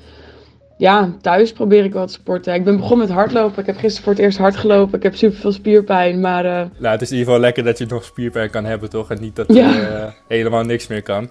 Ja, 0.78 1.12
thuis 1.20 1.52
probeer 1.52 1.84
ik 1.84 1.92
wel 1.92 2.06
te 2.06 2.12
sporten. 2.12 2.54
Ik 2.54 2.64
ben 2.64 2.76
begonnen 2.76 3.06
met 3.06 3.16
hardlopen. 3.16 3.60
Ik 3.60 3.66
heb 3.66 3.76
gisteren 3.76 4.04
voor 4.04 4.12
het 4.12 4.22
eerst 4.22 4.38
hard 4.38 4.56
gelopen. 4.56 4.96
Ik 4.96 5.02
heb 5.02 5.14
super 5.14 5.38
veel 5.38 5.52
spierpijn, 5.52 6.20
maar... 6.20 6.44
Uh... 6.44 6.52
Nou, 6.52 6.92
het 6.92 7.02
is 7.02 7.10
in 7.10 7.16
ieder 7.16 7.32
geval 7.32 7.40
lekker 7.40 7.64
dat 7.64 7.78
je 7.78 7.86
nog 7.86 8.04
spierpijn 8.04 8.50
kan 8.50 8.64
hebben, 8.64 8.90
toch? 8.90 9.10
En 9.10 9.20
niet 9.20 9.36
dat 9.36 9.46
je 9.46 9.54
ja. 9.54 10.14
helemaal 10.28 10.64
niks 10.64 10.86
meer 10.86 11.02
kan. 11.02 11.28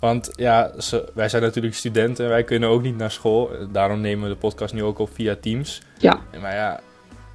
Want 0.00 0.30
ja, 0.34 0.70
wij 1.14 1.28
zijn 1.28 1.42
natuurlijk 1.42 1.74
studenten 1.74 2.24
en 2.24 2.30
wij 2.30 2.44
kunnen 2.44 2.68
ook 2.68 2.82
niet 2.82 2.96
naar 2.96 3.10
school. 3.10 3.50
Daarom 3.72 4.00
nemen 4.00 4.28
we 4.28 4.34
de 4.34 4.40
podcast 4.40 4.74
nu 4.74 4.82
ook 4.82 4.98
op 4.98 5.10
via 5.12 5.36
Teams. 5.40 5.82
Ja. 5.98 6.20
Maar 6.40 6.54
ja, 6.54 6.80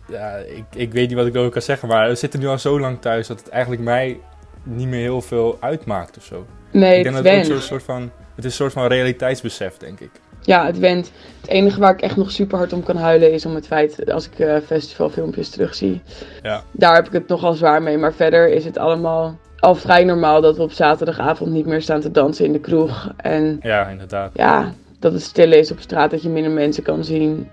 ja 0.08 0.36
ik, 0.36 0.64
ik 0.76 0.92
weet 0.92 1.08
niet 1.08 1.18
wat 1.18 1.28
ik 1.28 1.34
erover 1.34 1.52
kan 1.52 1.62
zeggen. 1.62 1.88
Maar 1.88 2.08
we 2.10 2.16
zitten 2.16 2.40
nu 2.40 2.48
al 2.48 2.60
zo 2.60 2.80
lang 2.80 3.02
thuis 3.02 3.28
dat 3.28 3.40
het 3.40 3.50
eigenlijk 3.50 3.82
mij 3.82 4.20
niet 4.64 4.88
meer 4.88 5.02
heel 5.02 5.22
veel 5.22 5.58
uitmaakt 5.60 6.18
of 6.18 6.24
zo. 6.24 6.46
Nee, 6.72 6.98
ik 6.98 7.04
denk 7.04 7.16
het 7.16 7.24
dat 7.24 7.34
het 7.34 7.46
ook 7.46 7.56
een 7.56 7.62
soort 7.62 7.84
van, 7.84 8.02
het 8.36 8.38
is 8.38 8.46
een 8.46 8.52
soort 8.52 8.74
van 8.74 8.88
realiteitsbesef, 8.88 9.78
denk 9.78 10.00
ik. 10.00 10.12
Ja, 10.44 10.66
het 10.66 10.80
went. 10.80 11.12
Het 11.42 11.50
enige 11.50 11.80
waar 11.80 11.94
ik 11.94 12.02
echt 12.02 12.18
nog 12.18 12.32
super 12.32 12.58
hard 12.58 12.74
om 12.74 12.84
kan 12.84 12.96
huilen 12.96 13.34
is 13.34 13.46
om 13.46 13.56
het 13.56 13.68
feit 13.68 14.12
als 14.12 14.26
ik 14.26 14.40
uh, 14.40 14.56
festivalfilmpjes 14.66 15.50
terugzie. 15.50 16.02
Ja. 16.42 16.64
Daar 16.72 16.96
heb 16.96 17.08
ik 17.08 17.14
het 17.14 17.28
nogal 17.28 17.54
zwaar 17.54 17.82
mee. 17.82 17.98
Maar 17.98 18.14
verder 18.14 18.50
is 18.50 18.66
het 18.66 18.78
allemaal 18.78 19.38
al 19.60 19.76
vrij 19.76 20.04
normaal 20.04 20.42
dat 20.42 20.58
we 20.58 20.64
op 20.64 20.72
zaterdagavond 20.72 21.52
niet 21.52 21.66
meer 21.66 21.82
staan 21.82 22.02
te 22.02 22.12
dansen 22.12 22.46
in 22.46 22.52
de 22.52 22.60
kroeg. 22.60 23.12
En 23.18 23.60
ja, 23.62 23.88
inderdaad. 23.88 24.32
Ja, 24.34 24.74
dat 25.00 25.14
het 25.14 25.22
stil 25.22 25.52
is 25.52 25.72
op 25.72 25.80
straat, 25.80 26.12
dat 26.12 26.22
je 26.22 26.30
minder 26.30 26.52
mensen 26.52 26.84
kan 26.84 27.04
zien. 27.04 27.50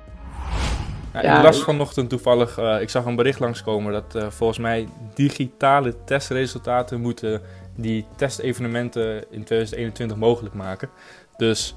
Ja, 1.13 1.37
ik 1.37 1.43
las 1.43 1.63
vanochtend 1.63 2.09
toevallig, 2.09 2.59
uh, 2.59 2.81
ik 2.81 2.91
zag 2.91 3.05
een 3.05 3.17
bericht 3.17 3.41
langskomen 3.41 3.93
dat 3.93 4.15
uh, 4.17 4.27
volgens 4.29 4.59
mij 4.59 4.89
digitale 5.15 5.95
testresultaten 6.05 7.01
moeten 7.01 7.41
die 7.77 8.07
testevenementen 8.17 9.17
in 9.31 9.45
2021 9.45 10.17
mogelijk 10.17 10.55
maken. 10.55 10.89
Dus 11.37 11.75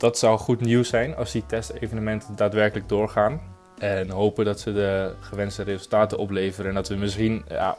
dat 0.00 0.18
zou 0.18 0.38
goed 0.38 0.60
nieuws 0.60 0.88
zijn 0.88 1.16
als 1.16 1.32
die 1.32 1.46
testevenementen 1.46 2.36
daadwerkelijk 2.36 2.88
doorgaan. 2.88 3.40
En 3.78 4.10
hopen 4.10 4.44
dat 4.44 4.60
ze 4.60 4.72
de 4.72 5.12
gewenste 5.20 5.62
resultaten 5.62 6.18
opleveren 6.18 6.68
en 6.68 6.74
dat 6.74 6.88
we 6.88 6.94
misschien 6.94 7.44
ja, 7.48 7.76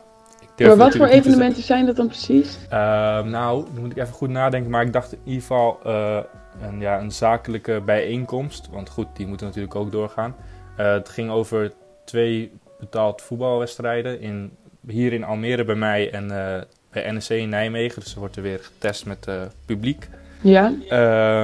maar 0.68 0.78
wat 0.78 0.96
voor 0.96 1.08
evenementen 1.08 1.64
zijn 1.64 1.86
dat 1.86 1.96
dan 1.96 2.08
precies? 2.08 2.58
Ehm, 2.70 3.30
nou, 3.30 3.66
dan 3.74 3.82
moet 3.82 3.92
ik 3.92 3.98
even 3.98 4.14
goed 4.14 4.30
nadenken. 4.30 4.72
Maar 4.72 4.86
ik 4.86 4.94
dacht 4.94 5.12
in 5.14 5.20
ieder 5.24 5.42
geval 5.42 5.80
uh, 5.86 6.20
een, 6.62 6.80
ja, 6.80 7.00
een 7.00 7.12
zakelijke 7.12 7.82
bijeenkomst. 7.86 8.70
Want 8.72 8.90
goed, 8.90 9.08
die 9.14 9.28
moeten 9.28 9.48
natuurlijk 9.48 9.76
ook 9.76 9.92
doorgaan. 9.92 10.36
Uh, 10.80 10.92
het 10.92 11.10
ging 11.10 11.30
over 11.30 11.72
twee 12.06 12.52
betaald 12.80 13.22
voetbalwedstrijden. 13.22 14.22
In, 14.22 14.52
hier 14.88 15.14
in 15.14 15.24
Almere 15.24 15.64
bij 15.64 15.76
mij 15.76 16.12
en 16.12 16.24
uh, 16.24 16.56
bij 16.92 17.12
NEC 17.12 17.30
in 17.30 17.50
Nijmegen. 17.50 18.02
Dus 18.02 18.14
er 18.14 18.20
wordt 18.20 18.36
er 18.36 18.42
weer 18.42 18.60
getest 18.60 19.06
met 19.06 19.28
publiek. 19.66 20.10
Ja. 20.42 20.74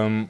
Um, 0.04 0.30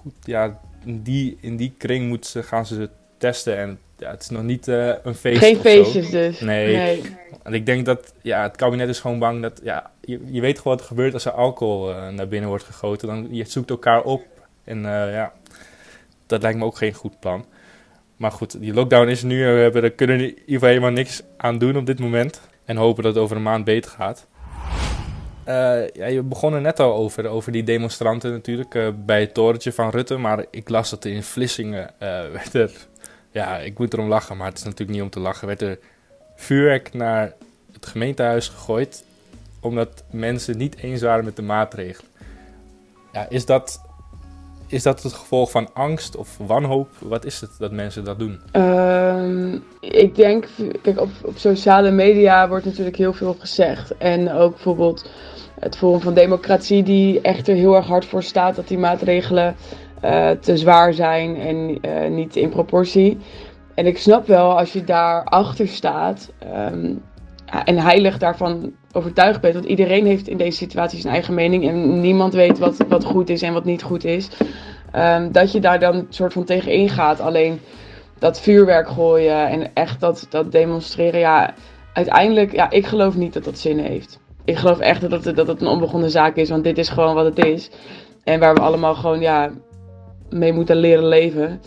goed, 0.00 0.14
ja, 0.22 0.60
in 0.84 1.02
die, 1.02 1.38
in 1.40 1.56
die 1.56 1.74
kring 1.78 2.08
moeten 2.08 2.30
ze, 2.30 2.42
gaan 2.42 2.66
ze 2.66 2.90
testen. 3.18 3.56
En 3.56 3.78
ja, 3.98 4.10
het 4.10 4.22
is 4.22 4.28
nog 4.28 4.42
niet 4.42 4.68
uh, 4.68 4.92
een 5.02 5.14
feest. 5.14 5.38
Geen 5.38 5.56
feestjes 5.56 6.10
dus. 6.10 6.40
Nee. 6.40 6.76
nee. 6.76 7.16
En 7.42 7.54
ik 7.54 7.66
denk 7.66 7.86
dat 7.86 8.14
ja, 8.22 8.42
het 8.42 8.56
kabinet 8.56 8.88
is 8.88 9.00
gewoon 9.00 9.18
bang 9.18 9.42
dat 9.42 9.60
ja, 9.62 9.90
je, 10.00 10.20
je 10.24 10.40
weet 10.40 10.58
gewoon 10.58 10.72
wat 10.72 10.80
er 10.80 10.88
gebeurt 10.88 11.14
als 11.14 11.24
er 11.24 11.32
alcohol 11.32 11.90
uh, 11.90 12.08
naar 12.08 12.28
binnen 12.28 12.48
wordt 12.48 12.64
gegoten. 12.64 13.08
Dan 13.08 13.28
je 13.30 13.44
zoekt 13.44 13.70
elkaar 13.70 14.02
op. 14.02 14.22
En 14.64 14.78
uh, 14.78 15.12
ja, 15.12 15.32
dat 16.26 16.42
lijkt 16.42 16.58
me 16.58 16.64
ook 16.64 16.76
geen 16.76 16.94
goed 16.94 17.20
plan. 17.20 17.44
Maar 18.16 18.32
goed, 18.32 18.60
die 18.60 18.74
lockdown 18.74 19.08
is 19.08 19.22
nu. 19.22 19.38
We 19.38 19.60
hebben, 19.60 19.82
er 19.82 19.92
kunnen 19.92 20.16
in 20.16 20.26
ieder 20.26 20.44
geval 20.46 20.68
helemaal 20.68 20.90
niks 20.90 21.22
aan 21.36 21.58
doen 21.58 21.76
op 21.76 21.86
dit 21.86 21.98
moment. 21.98 22.40
En 22.64 22.76
hopen 22.76 23.02
dat 23.02 23.14
het 23.14 23.22
over 23.22 23.36
een 23.36 23.42
maand 23.42 23.64
beter 23.64 23.90
gaat. 23.90 24.26
Uh, 25.48 25.88
ja, 25.88 26.06
je 26.06 26.22
begon 26.22 26.54
er 26.54 26.60
net 26.60 26.80
al 26.80 26.94
over, 26.94 27.26
over 27.26 27.52
die 27.52 27.62
demonstranten 27.62 28.30
natuurlijk 28.30 28.74
uh, 28.74 28.88
bij 28.96 29.20
het 29.20 29.34
torentje 29.34 29.72
van 29.72 29.90
Rutte. 29.90 30.16
Maar 30.16 30.44
ik 30.50 30.68
las 30.68 30.90
dat 30.90 31.04
in 31.04 31.22
Vlissingen 31.22 31.90
uh, 32.02 32.08
werd 32.32 32.54
er 32.54 32.70
ja, 33.30 33.58
ik 33.58 33.78
moet 33.78 33.92
erom 33.92 34.08
lachen, 34.08 34.36
maar 34.36 34.48
het 34.48 34.58
is 34.58 34.64
natuurlijk 34.64 34.90
niet 34.90 35.02
om 35.02 35.10
te 35.10 35.20
lachen. 35.20 35.46
Werd 35.46 35.62
er 35.62 35.78
vuurwerk 36.36 36.92
naar 36.92 37.32
het 37.72 37.86
gemeentehuis 37.86 38.48
gegooid, 38.48 39.04
omdat 39.60 40.04
mensen 40.10 40.56
niet 40.56 40.76
eens 40.76 41.02
waren 41.02 41.24
met 41.24 41.36
de 41.36 41.42
maatregelen. 41.42 42.10
Ja, 43.12 43.28
is 43.28 43.44
dat, 43.46 43.80
is 44.70 44.82
dat 44.82 45.02
het 45.02 45.12
gevolg 45.12 45.50
van 45.50 45.68
angst 45.72 46.16
of 46.16 46.38
wanhoop? 46.46 46.88
Wat 46.98 47.24
is 47.24 47.40
het 47.40 47.50
dat 47.58 47.72
mensen 47.72 48.04
dat 48.04 48.18
doen? 48.18 48.40
Uh, 48.52 49.54
ik 49.80 50.14
denk, 50.14 50.48
kijk, 50.82 51.00
op, 51.00 51.10
op 51.24 51.36
sociale 51.36 51.90
media 51.90 52.48
wordt 52.48 52.64
natuurlijk 52.64 52.96
heel 52.96 53.12
veel 53.12 53.36
gezegd. 53.38 53.96
En 53.96 54.32
ook 54.32 54.52
bijvoorbeeld 54.52 55.10
het 55.60 55.76
Forum 55.76 56.00
van 56.00 56.14
Democratie, 56.14 56.82
die 56.82 57.20
echt 57.20 57.48
er 57.48 57.54
heel 57.54 57.76
erg 57.76 57.86
hard 57.86 58.04
voor 58.04 58.22
staat 58.22 58.56
dat 58.56 58.68
die 58.68 58.78
maatregelen 58.78 59.56
uh, 60.04 60.30
te 60.30 60.56
zwaar 60.56 60.92
zijn 60.92 61.36
en 61.36 61.78
uh, 61.86 62.10
niet 62.10 62.36
in 62.36 62.48
proportie. 62.48 63.18
En 63.74 63.86
ik 63.86 63.98
snap 63.98 64.26
wel 64.26 64.58
als 64.58 64.72
je 64.72 64.84
daar 64.84 65.24
achter 65.24 65.68
staat 65.68 66.32
um, 66.72 67.02
en 67.64 67.78
heilig 67.78 68.18
daarvan 68.18 68.72
overtuigd 68.92 69.40
bent. 69.40 69.54
Want 69.54 69.66
iedereen 69.66 70.06
heeft 70.06 70.28
in 70.28 70.36
deze 70.36 70.56
situatie 70.56 71.00
zijn 71.00 71.12
eigen 71.12 71.34
mening 71.34 71.68
en 71.68 72.00
niemand 72.00 72.34
weet 72.34 72.58
wat, 72.58 72.76
wat 72.88 73.04
goed 73.04 73.28
is 73.28 73.42
en 73.42 73.52
wat 73.52 73.64
niet 73.64 73.82
goed 73.82 74.04
is. 74.04 74.28
Um, 74.96 75.32
dat 75.32 75.52
je 75.52 75.60
daar 75.60 75.80
dan 75.80 76.06
soort 76.08 76.32
van 76.32 76.44
tegen 76.44 76.72
ingaat. 76.72 77.20
Alleen 77.20 77.60
dat 78.18 78.40
vuurwerk 78.40 78.88
gooien 78.88 79.48
en 79.48 79.74
echt 79.74 80.00
dat, 80.00 80.26
dat 80.30 80.52
demonstreren. 80.52 81.20
Ja, 81.20 81.54
uiteindelijk, 81.92 82.52
ja, 82.52 82.70
ik 82.70 82.86
geloof 82.86 83.16
niet 83.16 83.32
dat 83.32 83.44
dat 83.44 83.58
zin 83.58 83.78
heeft. 83.78 84.20
Ik 84.44 84.56
geloof 84.56 84.78
echt 84.78 85.10
dat 85.10 85.24
het, 85.24 85.36
dat 85.36 85.46
het 85.46 85.60
een 85.60 85.66
onbegonnen 85.66 86.10
zaak 86.10 86.36
is, 86.36 86.50
want 86.50 86.64
dit 86.64 86.78
is 86.78 86.88
gewoon 86.88 87.14
wat 87.14 87.24
het 87.24 87.46
is. 87.46 87.70
En 88.24 88.40
waar 88.40 88.54
we 88.54 88.60
allemaal 88.60 88.94
gewoon, 88.94 89.20
ja, 89.20 89.50
mee 90.30 90.52
moeten 90.52 90.76
leren 90.76 91.08
leven. 91.08 91.60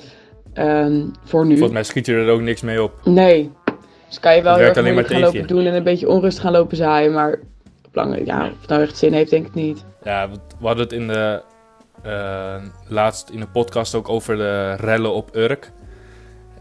Um, 0.53 1.12
voor 1.24 1.46
nu. 1.46 1.51
Volgens 1.51 1.74
mij 1.74 1.84
schiet 1.84 2.06
je 2.06 2.13
er 2.13 2.30
ook 2.30 2.42
niks 2.42 2.62
mee 2.62 2.84
op. 2.84 2.94
Nee. 3.03 3.51
Dus 4.13 4.22
kan 4.22 4.36
je 4.36 4.41
wel 4.41 4.55
heel 4.55 4.65
erg 4.65 5.08
gaan 5.08 5.20
lopen 5.20 5.48
doen 5.48 5.65
en 5.65 5.74
een 5.74 5.84
beetje 5.84 6.10
onrust 6.10 6.39
gaan 6.39 6.51
lopen 6.51 6.77
zaaien. 6.77 7.13
Maar 7.13 7.39
op 7.86 7.96
lange, 7.96 8.25
ja, 8.25 8.46
of 8.46 8.60
het 8.60 8.70
nou 8.70 8.82
echt 8.82 8.98
zin 8.98 9.13
heeft, 9.13 9.29
denk 9.29 9.48
ik 9.48 9.53
niet. 9.53 9.86
Ja, 10.03 10.29
we 10.60 10.65
hadden 10.65 10.84
het 10.84 10.93
in 10.93 11.08
de, 11.08 11.41
uh, 12.05 12.55
laatst 12.88 13.29
in 13.29 13.39
de 13.39 13.48
podcast 13.48 13.96
ook 13.96 14.10
over 14.10 14.38
de 14.38 14.74
rellen 14.74 15.13
op 15.13 15.36
Urk. 15.36 15.72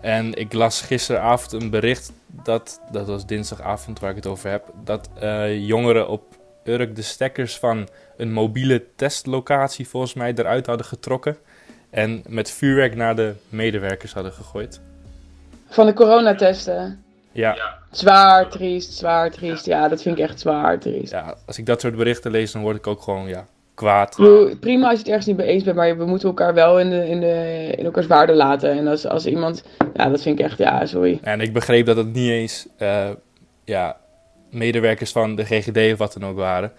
En 0.01 0.35
ik 0.35 0.53
las 0.53 0.81
gisteravond 0.81 1.63
een 1.63 1.71
bericht, 1.71 2.13
dat, 2.27 2.81
dat 2.93 3.07
was 3.07 3.27
dinsdagavond 3.27 4.01
waar 4.01 4.11
ik 4.11 4.17
het 4.17 4.27
over 4.27 4.51
heb, 4.51 4.65
dat 4.85 5.11
uh, 5.23 5.67
jongeren 5.67 6.09
op 6.09 6.23
Urk 6.65 6.97
de 6.97 7.03
stekkers 7.03 7.59
van 7.59 7.89
een 8.17 8.33
mobiele 8.33 8.85
testlocatie 8.97 9.89
volgens 9.89 10.15
mij 10.15 10.33
eruit 10.37 10.67
hadden 10.67 10.87
getrokken. 10.87 11.37
En 11.91 12.23
met 12.29 12.51
vuurwerk 12.51 12.97
naar 12.97 13.17
de 13.17 13.35
medewerkers 13.49 14.13
hadden 14.13 14.33
gegooid. 14.33 14.81
Van 15.69 15.87
de 15.87 15.93
coronatesten? 15.93 17.02
Ja. 17.33 17.79
Zwaar 17.91 18.49
triest, 18.49 18.93
zwaar 18.93 19.31
triest. 19.31 19.67
Ja, 19.67 19.89
dat 19.89 20.03
vind 20.03 20.19
ik 20.19 20.25
echt 20.25 20.41
zwaar 20.41 20.79
triest. 20.79 21.13
Ja, 21.13 21.35
als 21.47 21.59
ik 21.59 21.67
dat 21.67 21.81
soort 21.81 21.97
berichten 21.97 22.31
lees, 22.31 22.53
dan 22.53 22.63
word 22.63 22.77
ik 22.77 22.87
ook 22.87 23.03
gewoon, 23.03 23.29
ja, 23.29 23.47
kwaad. 23.75 24.17
Prima 24.61 24.89
als 24.89 24.93
je 24.93 24.99
het 24.99 25.09
ergens 25.09 25.27
niet 25.27 25.37
mee 25.37 25.47
eens 25.47 25.65
bent, 25.65 25.77
maar 25.77 25.99
we 25.99 26.05
moeten 26.05 26.29
elkaar 26.29 26.55
wel 26.55 26.81
in, 26.81 26.91
de, 26.91 27.09
in, 27.09 27.21
de, 27.21 27.75
in 27.77 27.85
elkaars 27.85 28.07
waarde 28.07 28.35
laten. 28.35 28.71
En 28.71 28.87
als, 28.87 29.07
als 29.07 29.27
iemand, 29.27 29.65
ja, 29.95 30.09
dat 30.09 30.23
vind 30.23 30.39
ik 30.39 30.45
echt, 30.45 30.59
ja, 30.59 30.87
sorry. 30.87 31.19
En 31.23 31.41
ik 31.41 31.53
begreep 31.53 31.87
dat 31.87 31.97
het 31.97 32.13
niet 32.13 32.31
eens, 32.31 32.67
uh, 32.79 33.09
ja, 33.65 33.97
medewerkers 34.51 35.13
van 35.13 35.37
de 35.37 35.45
GGD 35.45 35.93
of 35.93 35.99
wat 35.99 36.13
dan 36.13 36.31
ook 36.31 36.37
waren. 36.37 36.73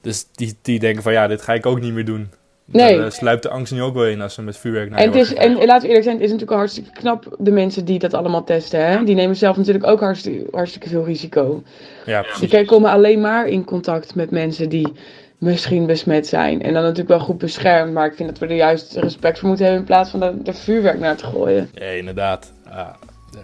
Dus 0.00 0.26
die, 0.32 0.58
die 0.62 0.78
denken 0.78 1.02
van, 1.02 1.12
ja, 1.12 1.26
dit 1.26 1.42
ga 1.42 1.52
ik 1.52 1.66
ook 1.66 1.80
niet 1.80 1.92
meer 1.92 2.04
doen. 2.04 2.30
Nee. 2.66 2.98
Daar 2.98 3.12
sluipt 3.12 3.42
de 3.42 3.48
angst 3.48 3.72
nu 3.72 3.82
ook 3.82 3.94
wel 3.94 4.06
in 4.06 4.20
als 4.20 4.34
ze 4.34 4.42
met 4.42 4.56
vuurwerk 4.56 4.90
naar 4.90 4.98
en, 4.98 5.06
het 5.06 5.14
is, 5.14 5.34
en 5.34 5.52
laten 5.52 5.80
we 5.80 5.86
eerlijk 5.86 6.04
zijn, 6.04 6.16
het 6.16 6.24
is 6.24 6.30
natuurlijk 6.30 6.58
hartstikke 6.58 6.90
knap 6.90 7.36
de 7.38 7.50
mensen 7.50 7.84
die 7.84 7.98
dat 7.98 8.14
allemaal 8.14 8.44
testen. 8.44 8.86
Hè? 8.86 9.04
Die 9.04 9.14
nemen 9.14 9.36
zelf 9.36 9.56
natuurlijk 9.56 9.86
ook 9.86 10.00
hartstikke, 10.00 10.56
hartstikke 10.56 10.88
veel 10.88 11.04
risico. 11.04 11.62
Ja, 12.06 12.22
precies. 12.22 12.50
Die 12.50 12.64
komen 12.64 12.90
alleen 12.90 13.20
maar 13.20 13.46
in 13.46 13.64
contact 13.64 14.14
met 14.14 14.30
mensen 14.30 14.68
die 14.68 14.92
misschien 15.38 15.86
besmet 15.86 16.26
zijn. 16.26 16.62
En 16.62 16.72
dan 16.72 16.82
natuurlijk 16.82 17.08
wel 17.08 17.20
goed 17.20 17.38
beschermd. 17.38 17.92
Maar 17.92 18.06
ik 18.06 18.14
vind 18.14 18.28
dat 18.28 18.38
we 18.38 18.46
er 18.46 18.54
juist 18.54 18.96
respect 18.96 19.38
voor 19.38 19.48
moeten 19.48 19.66
hebben 19.66 19.82
in 19.82 19.88
plaats 19.88 20.10
van 20.10 20.22
er, 20.22 20.54
vuurwerk 20.54 20.98
naar 20.98 21.16
te 21.16 21.24
gooien. 21.24 21.70
Ja, 21.74 21.86
inderdaad. 21.86 22.52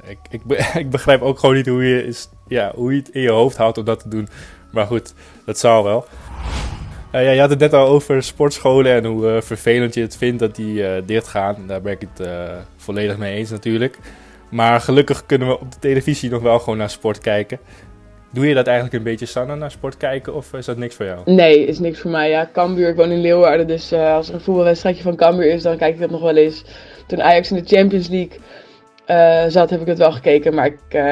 ik, 0.08 0.18
ik, 0.30 0.40
ik, 0.82 0.90
begrijp 0.90 1.22
ook 1.22 1.38
gewoon 1.38 1.54
niet 1.54 1.66
hoe 1.66 1.84
je, 1.84 2.06
is, 2.06 2.28
ja, 2.48 2.72
hoe 2.74 2.92
je 2.92 2.98
het 2.98 3.08
in 3.08 3.20
je 3.20 3.30
hoofd 3.30 3.56
houdt 3.56 3.78
om 3.78 3.84
dat 3.84 4.00
te 4.00 4.08
doen. 4.08 4.28
Maar 4.70 4.86
goed, 4.86 5.14
dat 5.44 5.58
zal 5.58 5.84
wel. 5.84 6.06
Uh, 7.14 7.24
ja, 7.24 7.30
je 7.30 7.40
had 7.40 7.50
het 7.50 7.58
net 7.58 7.72
al 7.72 7.86
over 7.86 8.22
sportscholen 8.22 8.92
en 8.92 9.04
hoe 9.04 9.24
uh, 9.24 9.40
vervelend 9.40 9.94
je 9.94 10.00
het 10.00 10.16
vindt 10.16 10.38
dat 10.38 10.56
die 10.56 10.74
uh, 10.74 10.90
dichtgaan. 11.06 11.56
Daar 11.66 11.80
ben 11.80 11.92
ik 11.92 12.00
het 12.14 12.28
volledig 12.76 13.18
mee 13.18 13.36
eens 13.36 13.50
natuurlijk. 13.50 13.98
Maar 14.50 14.80
gelukkig 14.80 15.26
kunnen 15.26 15.48
we 15.48 15.60
op 15.60 15.72
de 15.72 15.78
televisie 15.78 16.30
nog 16.30 16.42
wel 16.42 16.58
gewoon 16.58 16.78
naar 16.78 16.90
sport 16.90 17.18
kijken. 17.18 17.58
Doe 18.32 18.46
je 18.46 18.54
dat 18.54 18.66
eigenlijk 18.66 18.96
een 18.96 19.02
beetje, 19.02 19.26
Sanne, 19.26 19.56
naar 19.56 19.70
sport 19.70 19.96
kijken 19.96 20.34
of 20.34 20.52
is 20.52 20.64
dat 20.64 20.76
niks 20.76 20.94
voor 20.94 21.06
jou? 21.06 21.20
Nee, 21.24 21.66
is 21.66 21.78
niks 21.78 22.00
voor 22.00 22.10
mij. 22.10 22.30
Ja, 22.30 22.50
Cambuur, 22.52 22.88
ik 22.88 22.96
woon 22.96 23.10
in 23.10 23.20
Leeuwarden, 23.20 23.66
dus 23.66 23.92
als 23.92 24.28
er 24.28 24.34
een 24.34 24.40
voetbalwedstrijdje 24.40 25.02
van 25.02 25.16
Cambuur 25.16 25.52
is, 25.52 25.62
dan 25.62 25.76
kijk 25.76 25.94
ik 25.94 26.00
dat 26.00 26.10
nog 26.10 26.22
wel 26.22 26.36
eens. 26.36 26.64
Toen 27.06 27.22
Ajax 27.22 27.50
in 27.50 27.56
de 27.56 27.76
Champions 27.76 28.08
League 28.08 29.50
zat, 29.50 29.70
heb 29.70 29.80
ik 29.80 29.86
het 29.86 29.98
wel 29.98 30.12
gekeken, 30.12 30.54
maar 30.54 30.66
ik 30.66 31.02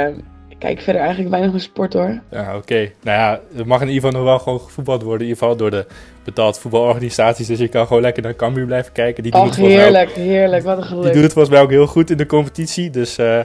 kijk 0.58 0.80
verder 0.80 1.00
eigenlijk 1.00 1.30
weinig 1.30 1.52
naar 1.52 1.60
sport 1.60 1.92
hoor. 1.92 2.20
Ja, 2.30 2.56
oké. 2.56 2.90
Nou 3.02 3.18
ja, 3.18 3.40
er 3.56 3.66
mag 3.66 3.80
in 3.80 3.88
ieder 3.88 4.02
geval 4.02 4.20
nog 4.20 4.28
wel 4.28 4.38
gewoon 4.38 4.60
gevoetbald 4.60 5.02
worden. 5.02 5.26
In 5.26 5.28
ieder 5.28 5.42
geval 5.42 5.56
door 5.56 5.70
de 5.70 5.86
betaald 6.24 6.58
voetbalorganisaties. 6.58 7.46
Dus 7.46 7.58
je 7.58 7.68
kan 7.68 7.86
gewoon 7.86 8.02
lekker 8.02 8.22
naar 8.22 8.36
Cambuur 8.36 8.66
blijven 8.66 8.92
kijken. 8.92 9.22
Die 9.22 9.36
heerlijk, 9.36 10.10
heerlijk. 10.10 10.64
Wat 10.64 10.76
een 10.76 10.84
geluk. 10.84 11.02
Die 11.02 11.12
doet 11.12 11.22
het 11.22 11.32
volgens 11.32 11.54
mij 11.54 11.64
ook 11.64 11.70
heel 11.70 11.86
goed 11.86 12.10
in 12.10 12.16
de 12.16 12.26
competitie. 12.26 12.90
Dus, 12.90 13.18
uh, 13.18 13.40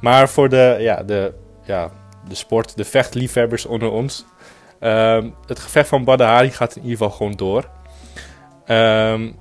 maar 0.00 0.28
voor 0.28 0.48
de, 0.48 0.76
ja, 0.78 1.02
de, 1.02 1.32
ja, 1.64 1.90
de 2.28 2.34
sport, 2.34 2.76
de 2.76 2.84
vechtliefhebbers 2.84 3.66
onder 3.66 3.90
ons. 3.90 4.24
Um, 4.80 5.34
het 5.46 5.58
gevecht 5.58 5.88
van 5.88 6.04
Badahari 6.04 6.50
gaat 6.50 6.76
in 6.76 6.82
ieder 6.82 6.96
geval 6.98 7.10
gewoon 7.16 7.32
door. 7.32 7.68
Um, 8.66 9.36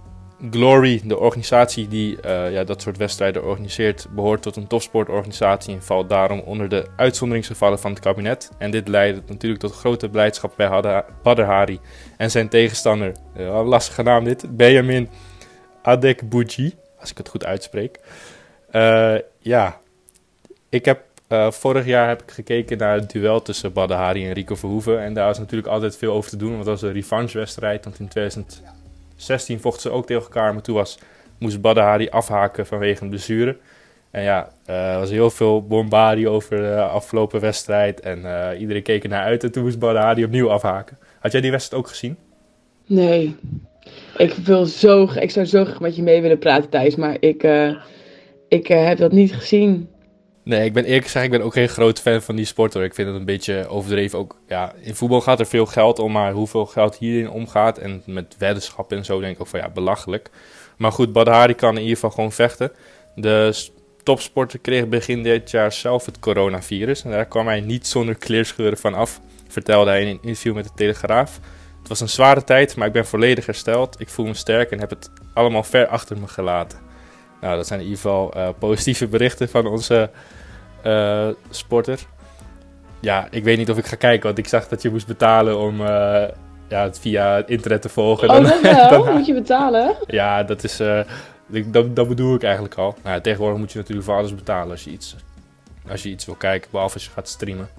Glory, 0.52 1.02
de 1.04 1.20
organisatie 1.20 1.88
die 1.88 2.18
uh, 2.26 2.52
ja, 2.52 2.64
dat 2.64 2.82
soort 2.82 2.98
wedstrijden 2.98 3.44
organiseert, 3.44 4.08
behoort 4.12 4.42
tot 4.42 4.56
een 4.56 4.68
topsportorganisatie 4.68 5.74
en 5.74 5.84
valt 5.84 6.10
daarom 6.10 6.40
onder 6.40 6.70
de 6.70 6.88
uitzonderingsgevallen 6.96 7.80
van 7.80 7.92
het 7.92 8.00
kabinet. 8.00 8.52
En 8.58 8.72
dit 8.72 8.88
leidde 8.88 9.22
natuurlijk 9.28 9.62
tot 9.62 9.74
grote 9.74 10.10
blijdschap 10.10 10.54
bij 10.56 11.04
Badr 11.24 11.42
Hari 11.42 11.80
en 12.18 12.32
zijn 12.32 12.50
tegenstander, 12.50 13.12
uh, 13.38 13.68
lastige 13.68 14.04
naam 14.04 14.24
dit, 14.24 14.58
Benjamin 14.58 15.10
Adekbouji, 15.82 16.76
als 17.00 17.12
ik 17.12 17.18
het 17.18 17.30
goed 17.30 17.46
uitspreek. 17.46 18.00
Uh, 18.72 19.16
ja, 19.40 19.80
ik 20.70 20.86
heb 20.86 21.06
vorig 21.50 21.86
jaar 21.86 22.08
heb 22.08 22.22
ik 22.22 22.32
gekeken 22.32 22.78
naar 22.78 22.96
het 22.96 23.12
duel 23.12 23.42
tussen 23.42 23.74
Badr 23.74 23.94
Hari 23.94 24.28
en 24.28 24.34
Rico 24.34 24.56
Verhoeven. 24.56 25.02
En 25.02 25.14
daar 25.14 25.28
was 25.28 25.40
natuurlijk 25.40 25.68
altijd 25.68 25.98
veel 25.98 26.14
over 26.14 26.30
te 26.30 26.38
doen, 26.38 26.52
want 26.52 26.66
dat 26.66 26.80
was 26.80 26.90
een 26.90 26.96
revanche 26.96 27.38
wedstrijd, 27.38 27.84
want 27.84 28.00
in 28.00 28.08
2000 28.08 28.62
16 29.18 29.60
vochten 29.60 29.82
ze 29.82 29.90
ook 29.90 30.06
tegen 30.06 30.24
elkaar, 30.24 30.54
maar 30.54 30.62
toen 30.62 30.76
was 30.76 31.00
moest 31.40 31.62
Badahari 31.62 32.10
afhaken 32.10 32.66
vanwege 32.66 33.04
een 33.04 33.10
blessure. 33.10 33.58
En 34.12 34.24
ja, 34.24 34.50
er 34.66 35.00
was 35.00 35.10
heel 35.10 35.30
veel 35.30 35.68
bombardie 35.68 36.30
over 36.30 36.58
de 36.58 36.82
afgelopen 36.82 37.40
wedstrijd. 37.40 38.00
En 38.00 38.26
iedereen 38.60 38.84
keek 38.84 39.08
naar 39.08 39.24
uit. 39.24 39.44
En 39.44 39.52
toen 39.52 39.64
moest 39.64 39.80
Badahari 39.80 40.24
opnieuw 40.24 40.50
afhaken. 40.50 40.98
Had 41.20 41.32
jij 41.32 41.42
die 41.42 41.52
wedstrijd 41.52 41.84
ook 41.84 41.90
gezien? 41.90 42.18
Nee. 42.86 43.36
Ik, 44.18 44.34
wil 44.34 44.66
zo, 44.66 45.10
ik 45.20 45.32
zou 45.32 45.46
zo 45.46 45.66
graag 45.66 45.80
met 45.80 45.96
je 45.96 46.04
mee 46.04 46.22
willen 46.22 46.40
praten, 46.40 46.70
Thijs. 46.70 46.96
Maar 46.96 47.18
ik, 47.20 47.48
ik 48.48 48.68
heb 48.68 48.98
dat 48.98 49.12
niet 49.12 49.34
gezien. 49.34 49.90
Nee, 50.48 50.66
ik 50.66 50.74
ben 50.74 50.84
eerlijk 50.84 51.04
gezegd, 51.04 51.26
ik 51.26 51.32
ben 51.32 51.42
ook 51.42 51.54
geen 51.54 51.70
groot 51.70 52.00
fan 52.00 52.22
van 52.22 52.36
die 52.36 52.46
sport. 52.46 52.76
Ik 52.76 52.94
vind 52.94 53.08
het 53.08 53.18
een 53.18 53.26
beetje 53.26 53.68
overdreven. 53.68 54.20
Ook, 54.20 54.36
ja, 54.48 54.74
in 54.82 54.96
voetbal 54.96 55.22
gaat 55.22 55.40
er 55.40 55.46
veel 55.46 55.66
geld 55.66 56.00
om, 56.00 56.12
maar 56.12 56.32
hoeveel 56.32 56.66
geld 56.66 56.98
hierin 56.98 57.30
omgaat 57.30 57.78
en 57.78 58.02
met 58.06 58.36
weddenschappen 58.38 58.98
en 58.98 59.06
zo 59.06 59.20
denk 59.20 59.36
ik 59.36 59.42
ook 59.42 59.48
van 59.48 59.60
ja, 59.60 59.70
belachelijk. 59.70 60.30
Maar 60.78 60.92
goed, 60.92 61.14
Badhari 61.14 61.54
kan 61.54 61.76
in 61.76 61.82
ieder 61.82 61.96
geval 61.96 62.10
gewoon 62.10 62.32
vechten. 62.32 62.72
De 63.16 63.68
topsporter 64.04 64.60
kreeg 64.60 64.88
begin 64.88 65.24
dit 65.24 65.52
jaar 65.52 65.72
zelf 65.72 66.06
het 66.06 66.20
coronavirus 66.20 67.04
en 67.04 67.12
daar 67.12 67.26
kwam 67.26 67.48
hij 67.48 67.62
niet 67.62 67.88
zonder 67.88 68.16
kleerscheuren 68.16 68.78
van 68.78 68.94
af, 68.94 69.22
vertelde 69.48 69.90
hij 69.90 70.02
in 70.02 70.08
een 70.08 70.20
interview 70.22 70.54
met 70.54 70.64
de 70.64 70.72
Telegraaf. 70.76 71.40
Het 71.80 71.88
was 71.88 72.00
een 72.00 72.10
zware 72.10 72.44
tijd, 72.44 72.76
maar 72.76 72.88
ik 72.88 72.94
ben 72.94 73.06
volledig 73.06 73.46
hersteld. 73.46 74.00
Ik 74.00 74.10
voel 74.10 74.26
me 74.26 74.34
sterk 74.34 74.72
en 74.72 74.80
heb 74.80 74.90
het 74.90 75.10
allemaal 75.34 75.64
ver 75.64 75.88
achter 75.88 76.18
me 76.18 76.28
gelaten. 76.28 76.87
Nou, 77.42 77.56
dat 77.56 77.68
zijn 77.68 77.80
in 77.80 77.86
ieder 77.86 78.02
geval 78.02 78.34
uh, 78.38 78.50
positieve 78.60 79.08
berichten 79.08 79.50
van 79.50 79.68
onze 79.68 80.10
uh, 80.86 81.28
sporter. 81.50 82.00
Ja, 83.00 83.28
ik 83.32 83.44
weet 83.44 83.58
niet 83.58 83.70
of 83.70 83.78
ik 83.78 83.86
ga 83.86 83.96
kijken, 83.96 84.26
want 84.26 84.38
ik 84.38 84.48
zag 84.48 84.68
dat 84.68 84.82
je 84.82 84.90
moest 84.90 85.08
betalen 85.08 85.60
om 85.60 85.82
uh, 85.82 85.88
ja, 86.68 86.84
het 86.84 87.00
via 87.00 87.36
het 87.36 87.50
internet 87.50 87.82
te 87.82 87.90
volgen. 87.90 88.30
Oh, 88.30 88.36
dan, 88.36 88.44
dat 88.64 88.90
wel? 88.90 89.14
moet 89.18 89.26
je 89.26 89.34
betalen? 89.34 89.96
Ja, 90.08 90.44
dat 90.44 90.64
is... 90.64 90.78
dat, 91.48 91.96
dat 91.96 92.08
bedoel 92.08 92.36
ik 92.36 92.44
eigenlijk 92.44 92.76
al. 92.76 92.96
Nou, 93.04 93.22
tegenwoordig 93.22 93.60
moet 93.60 93.72
je 93.72 93.78
natuurlijk 93.78 94.08
voor 94.08 94.18
alles 94.18 94.36
betalen 94.36 94.72
als 94.72 94.84
je 94.84 94.90
iets, 94.90 95.16
als 95.90 96.04
je 96.04 96.10
iets 96.10 96.26
wil 96.26 96.36
kijken, 96.36 96.72
behalve 96.72 96.94
als 96.94 97.06
je 97.06 97.12
gaat 97.12 97.30
streamen. 97.30 97.70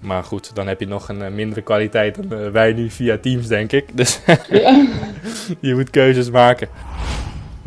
Maar 0.00 0.24
goed, 0.24 0.54
dan 0.54 0.66
heb 0.66 0.80
je 0.80 0.86
nog 0.86 1.08
een 1.08 1.34
mindere 1.34 1.62
kwaliteit 1.62 2.28
dan 2.28 2.50
wij 2.52 2.72
nu 2.72 2.90
via 2.90 3.18
Teams, 3.18 3.46
denk 3.46 3.72
ik. 3.72 3.96
Dus 3.96 4.20
ja. 4.50 4.86
je 5.60 5.74
moet 5.74 5.90
keuzes 5.90 6.30
maken. 6.30 6.68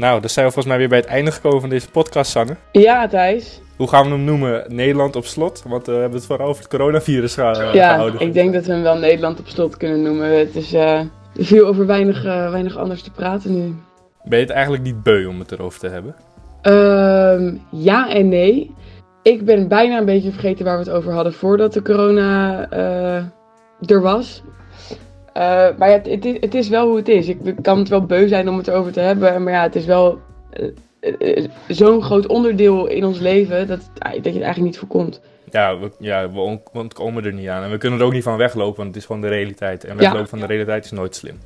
Nou, 0.02 0.20
dan 0.20 0.30
zijn 0.30 0.46
we 0.46 0.52
volgens 0.52 0.74
mij 0.74 0.78
weer 0.78 0.90
bij 0.90 0.98
het 0.98 1.08
einde 1.08 1.32
gekomen 1.32 1.60
van 1.62 1.70
deze 1.70 1.90
podcast, 1.90 2.32
Sanne. 2.32 2.56
Ja, 2.72 3.08
Thijs. 3.08 3.62
Hoe 3.78 3.88
gaan 3.88 4.04
we 4.04 4.10
hem 4.10 4.24
noemen? 4.24 4.64
Nederland 4.68 5.16
op 5.16 5.26
slot? 5.26 5.64
Want 5.68 5.88
uh, 5.88 5.96
we 5.96 6.02
hebben 6.02 6.18
het 6.18 6.28
vooral 6.28 6.48
over 6.48 6.62
het 6.62 6.72
coronavirus 6.72 7.34
gehouden. 7.34 7.74
Ja, 7.74 8.12
ik 8.18 8.34
denk 8.34 8.54
dat 8.54 8.66
we 8.66 8.72
hem 8.72 8.82
wel 8.82 8.98
Nederland 8.98 9.40
op 9.40 9.48
slot 9.48 9.78
kunnen 9.78 10.02
noemen. 10.02 10.40
Het 10.40 10.56
is 10.56 10.74
uh, 10.74 11.00
veel 11.36 11.66
over 11.66 11.86
weinig, 11.86 12.26
uh, 12.26 12.52
weinig 12.52 12.78
anders 12.78 13.02
te 13.02 13.12
praten 13.12 13.54
nu. 13.54 13.76
Ben 14.24 14.40
je 14.40 14.46
het 14.46 14.54
eigenlijk 14.54 14.84
niet 14.84 15.04
beu 15.04 15.26
om 15.26 15.40
het 15.40 15.52
erover 15.52 15.80
te 15.80 15.88
hebben? 15.88 16.16
Um, 16.64 17.62
ja 17.70 18.10
en 18.10 18.30
nee. 18.30 18.76
Ik 19.24 19.46
ben 19.46 19.68
bijna 19.68 19.98
een 19.98 20.06
beetje 20.06 20.32
vergeten 20.32 20.66
waar 20.66 20.78
we 20.78 20.84
het 20.84 20.94
over 20.94 21.14
hadden 21.14 21.34
voordat 21.34 21.74
de 21.74 21.82
corona 21.82 22.70
er 23.86 24.02
was. 24.02 24.44
Uh, 25.38 25.78
maar 25.78 25.90
ja, 25.90 26.02
het, 26.04 26.24
het, 26.24 26.54
is 26.54 26.70
wel 26.70 26.88
hoe 26.88 26.98
het 26.98 27.08
is. 27.08 27.28
Ik 27.28 27.38
kan 27.62 27.78
het 27.78 27.90
wel 27.90 28.06
beu 28.06 28.28
zijn 28.28 28.50
om 28.50 28.58
het 28.58 28.68
erover 28.68 28.92
te 28.92 29.00
hebben. 29.00 29.44
Maar 29.44 29.54
ja, 29.54 29.64
het 29.64 29.76
is 29.76 29.86
wel 29.86 30.20
uh, 30.60 30.68
uh, 31.20 31.48
zo'n 31.68 32.04
groot 32.04 32.28
onderdeel 32.28 32.88
in 32.88 33.06
ons 33.06 33.20
leven 33.20 33.68
dat, 33.68 33.80
dat 33.94 34.12
je 34.12 34.18
het 34.18 34.26
eigenlijk 34.26 34.58
niet 34.58 34.78
voorkomt. 34.78 35.22
Ja, 35.52 35.78
we, 35.78 35.92
ja, 36.00 36.32
we 36.32 36.60
ontkomen 36.74 37.26
er 37.26 37.34
niet 37.34 37.48
aan. 37.48 37.64
En 37.64 37.72
we 37.72 37.78
kunnen 37.78 38.00
er 38.00 38.06
ook 38.06 38.14
niet 38.14 38.24
van 38.24 38.38
weglopen, 38.38 38.76
want 38.76 38.88
het 38.88 38.98
is 38.98 39.06
gewoon 39.06 39.22
de 39.22 39.28
realiteit. 39.28 39.84
En 39.84 39.98
weglopen 39.98 40.22
ja. 40.22 40.28
van 40.28 40.40
de 40.40 40.46
realiteit 40.46 40.86
is 40.86 40.92
nooit 40.92 41.16
slim. 41.16 41.40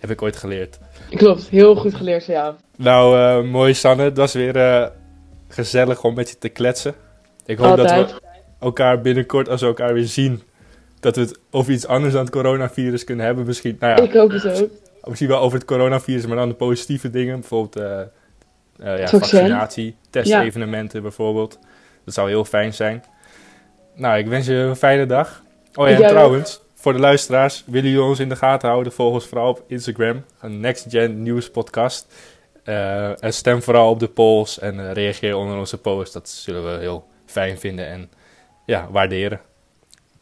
Heb 0.00 0.10
ik 0.10 0.22
ooit 0.22 0.36
geleerd. 0.36 0.78
Klopt, 1.10 1.48
heel 1.48 1.76
goed 1.76 1.94
geleerd 1.94 2.24
van 2.24 2.34
jou. 2.34 2.54
Nou, 2.76 3.44
mooi 3.44 3.74
Sanne. 3.74 4.02
Het 4.02 4.16
was 4.16 4.32
weer 4.32 4.92
gezellig 5.48 6.04
om 6.04 6.14
met 6.14 6.30
je 6.30 6.38
te 6.38 6.48
kletsen. 6.48 6.94
Ik 7.44 7.58
hoop 7.58 7.78
Altijd. 7.78 8.08
dat 8.08 8.20
we 8.20 8.26
elkaar 8.60 9.00
binnenkort, 9.00 9.48
als 9.48 9.60
we 9.60 9.66
elkaar 9.66 9.94
weer 9.94 10.06
zien, 10.06 10.42
dat 11.06 11.16
we 11.16 11.22
het 11.22 11.38
over 11.50 11.72
iets 11.72 11.86
anders 11.86 12.12
dan 12.12 12.22
het 12.22 12.32
coronavirus 12.32 13.04
kunnen 13.04 13.26
hebben. 13.26 13.46
Misschien, 13.46 13.76
nou 13.80 13.96
ja, 13.96 14.08
ik 14.08 14.12
hoop 14.12 14.30
het 14.30 14.62
ook. 14.62 14.70
Misschien 15.04 15.28
wel 15.28 15.40
over 15.40 15.58
het 15.58 15.66
coronavirus, 15.66 16.26
maar 16.26 16.36
dan 16.36 16.48
de 16.48 16.54
positieve 16.54 17.10
dingen. 17.10 17.40
Bijvoorbeeld 17.40 17.76
uh, 17.76 18.00
uh, 18.86 18.98
ja, 18.98 19.08
vaccinatie, 19.08 19.96
testevenementen 20.10 20.98
ja. 20.98 21.02
bijvoorbeeld. 21.02 21.58
Dat 22.04 22.14
zou 22.14 22.28
heel 22.28 22.44
fijn 22.44 22.74
zijn. 22.74 23.04
Nou, 23.94 24.18
ik 24.18 24.26
wens 24.26 24.46
je 24.46 24.54
een 24.54 24.76
fijne 24.76 25.06
dag. 25.06 25.42
Oh 25.74 25.88
ja, 25.88 26.00
en 26.00 26.08
trouwens, 26.08 26.60
voor 26.74 26.92
de 26.92 26.98
luisteraars, 26.98 27.64
willen 27.66 27.90
jullie 27.90 28.06
ons 28.06 28.18
in 28.18 28.28
de 28.28 28.36
gaten 28.36 28.68
houden? 28.68 28.92
Volg 28.92 29.14
ons 29.14 29.26
vooral 29.26 29.48
op 29.48 29.62
Instagram, 29.66 30.24
een 30.40 30.60
Next 30.60 30.86
Gen 30.88 31.22
News 31.22 31.50
podcast. 31.50 32.14
Uh, 32.64 33.24
en 33.24 33.32
stem 33.32 33.62
vooral 33.62 33.90
op 33.90 34.00
de 34.00 34.08
polls 34.08 34.58
en 34.58 34.92
reageer 34.92 35.36
onder 35.36 35.58
onze 35.58 35.78
post. 35.78 36.12
Dat 36.12 36.28
zullen 36.28 36.72
we 36.72 36.78
heel 36.78 37.06
fijn 37.26 37.58
vinden 37.58 37.86
en 37.86 38.10
ja, 38.64 38.88
waarderen. 38.90 39.40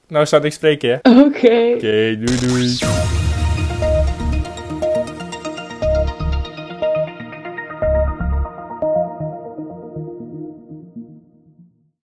Nou, 0.09 0.27
staat 0.27 0.45
ik 0.45 0.53
spreken, 0.53 0.91
hè? 1.03 1.11
Oké. 1.21 1.73
Oké, 1.75 2.17
doei 2.19 2.39
doei. 2.49 3.04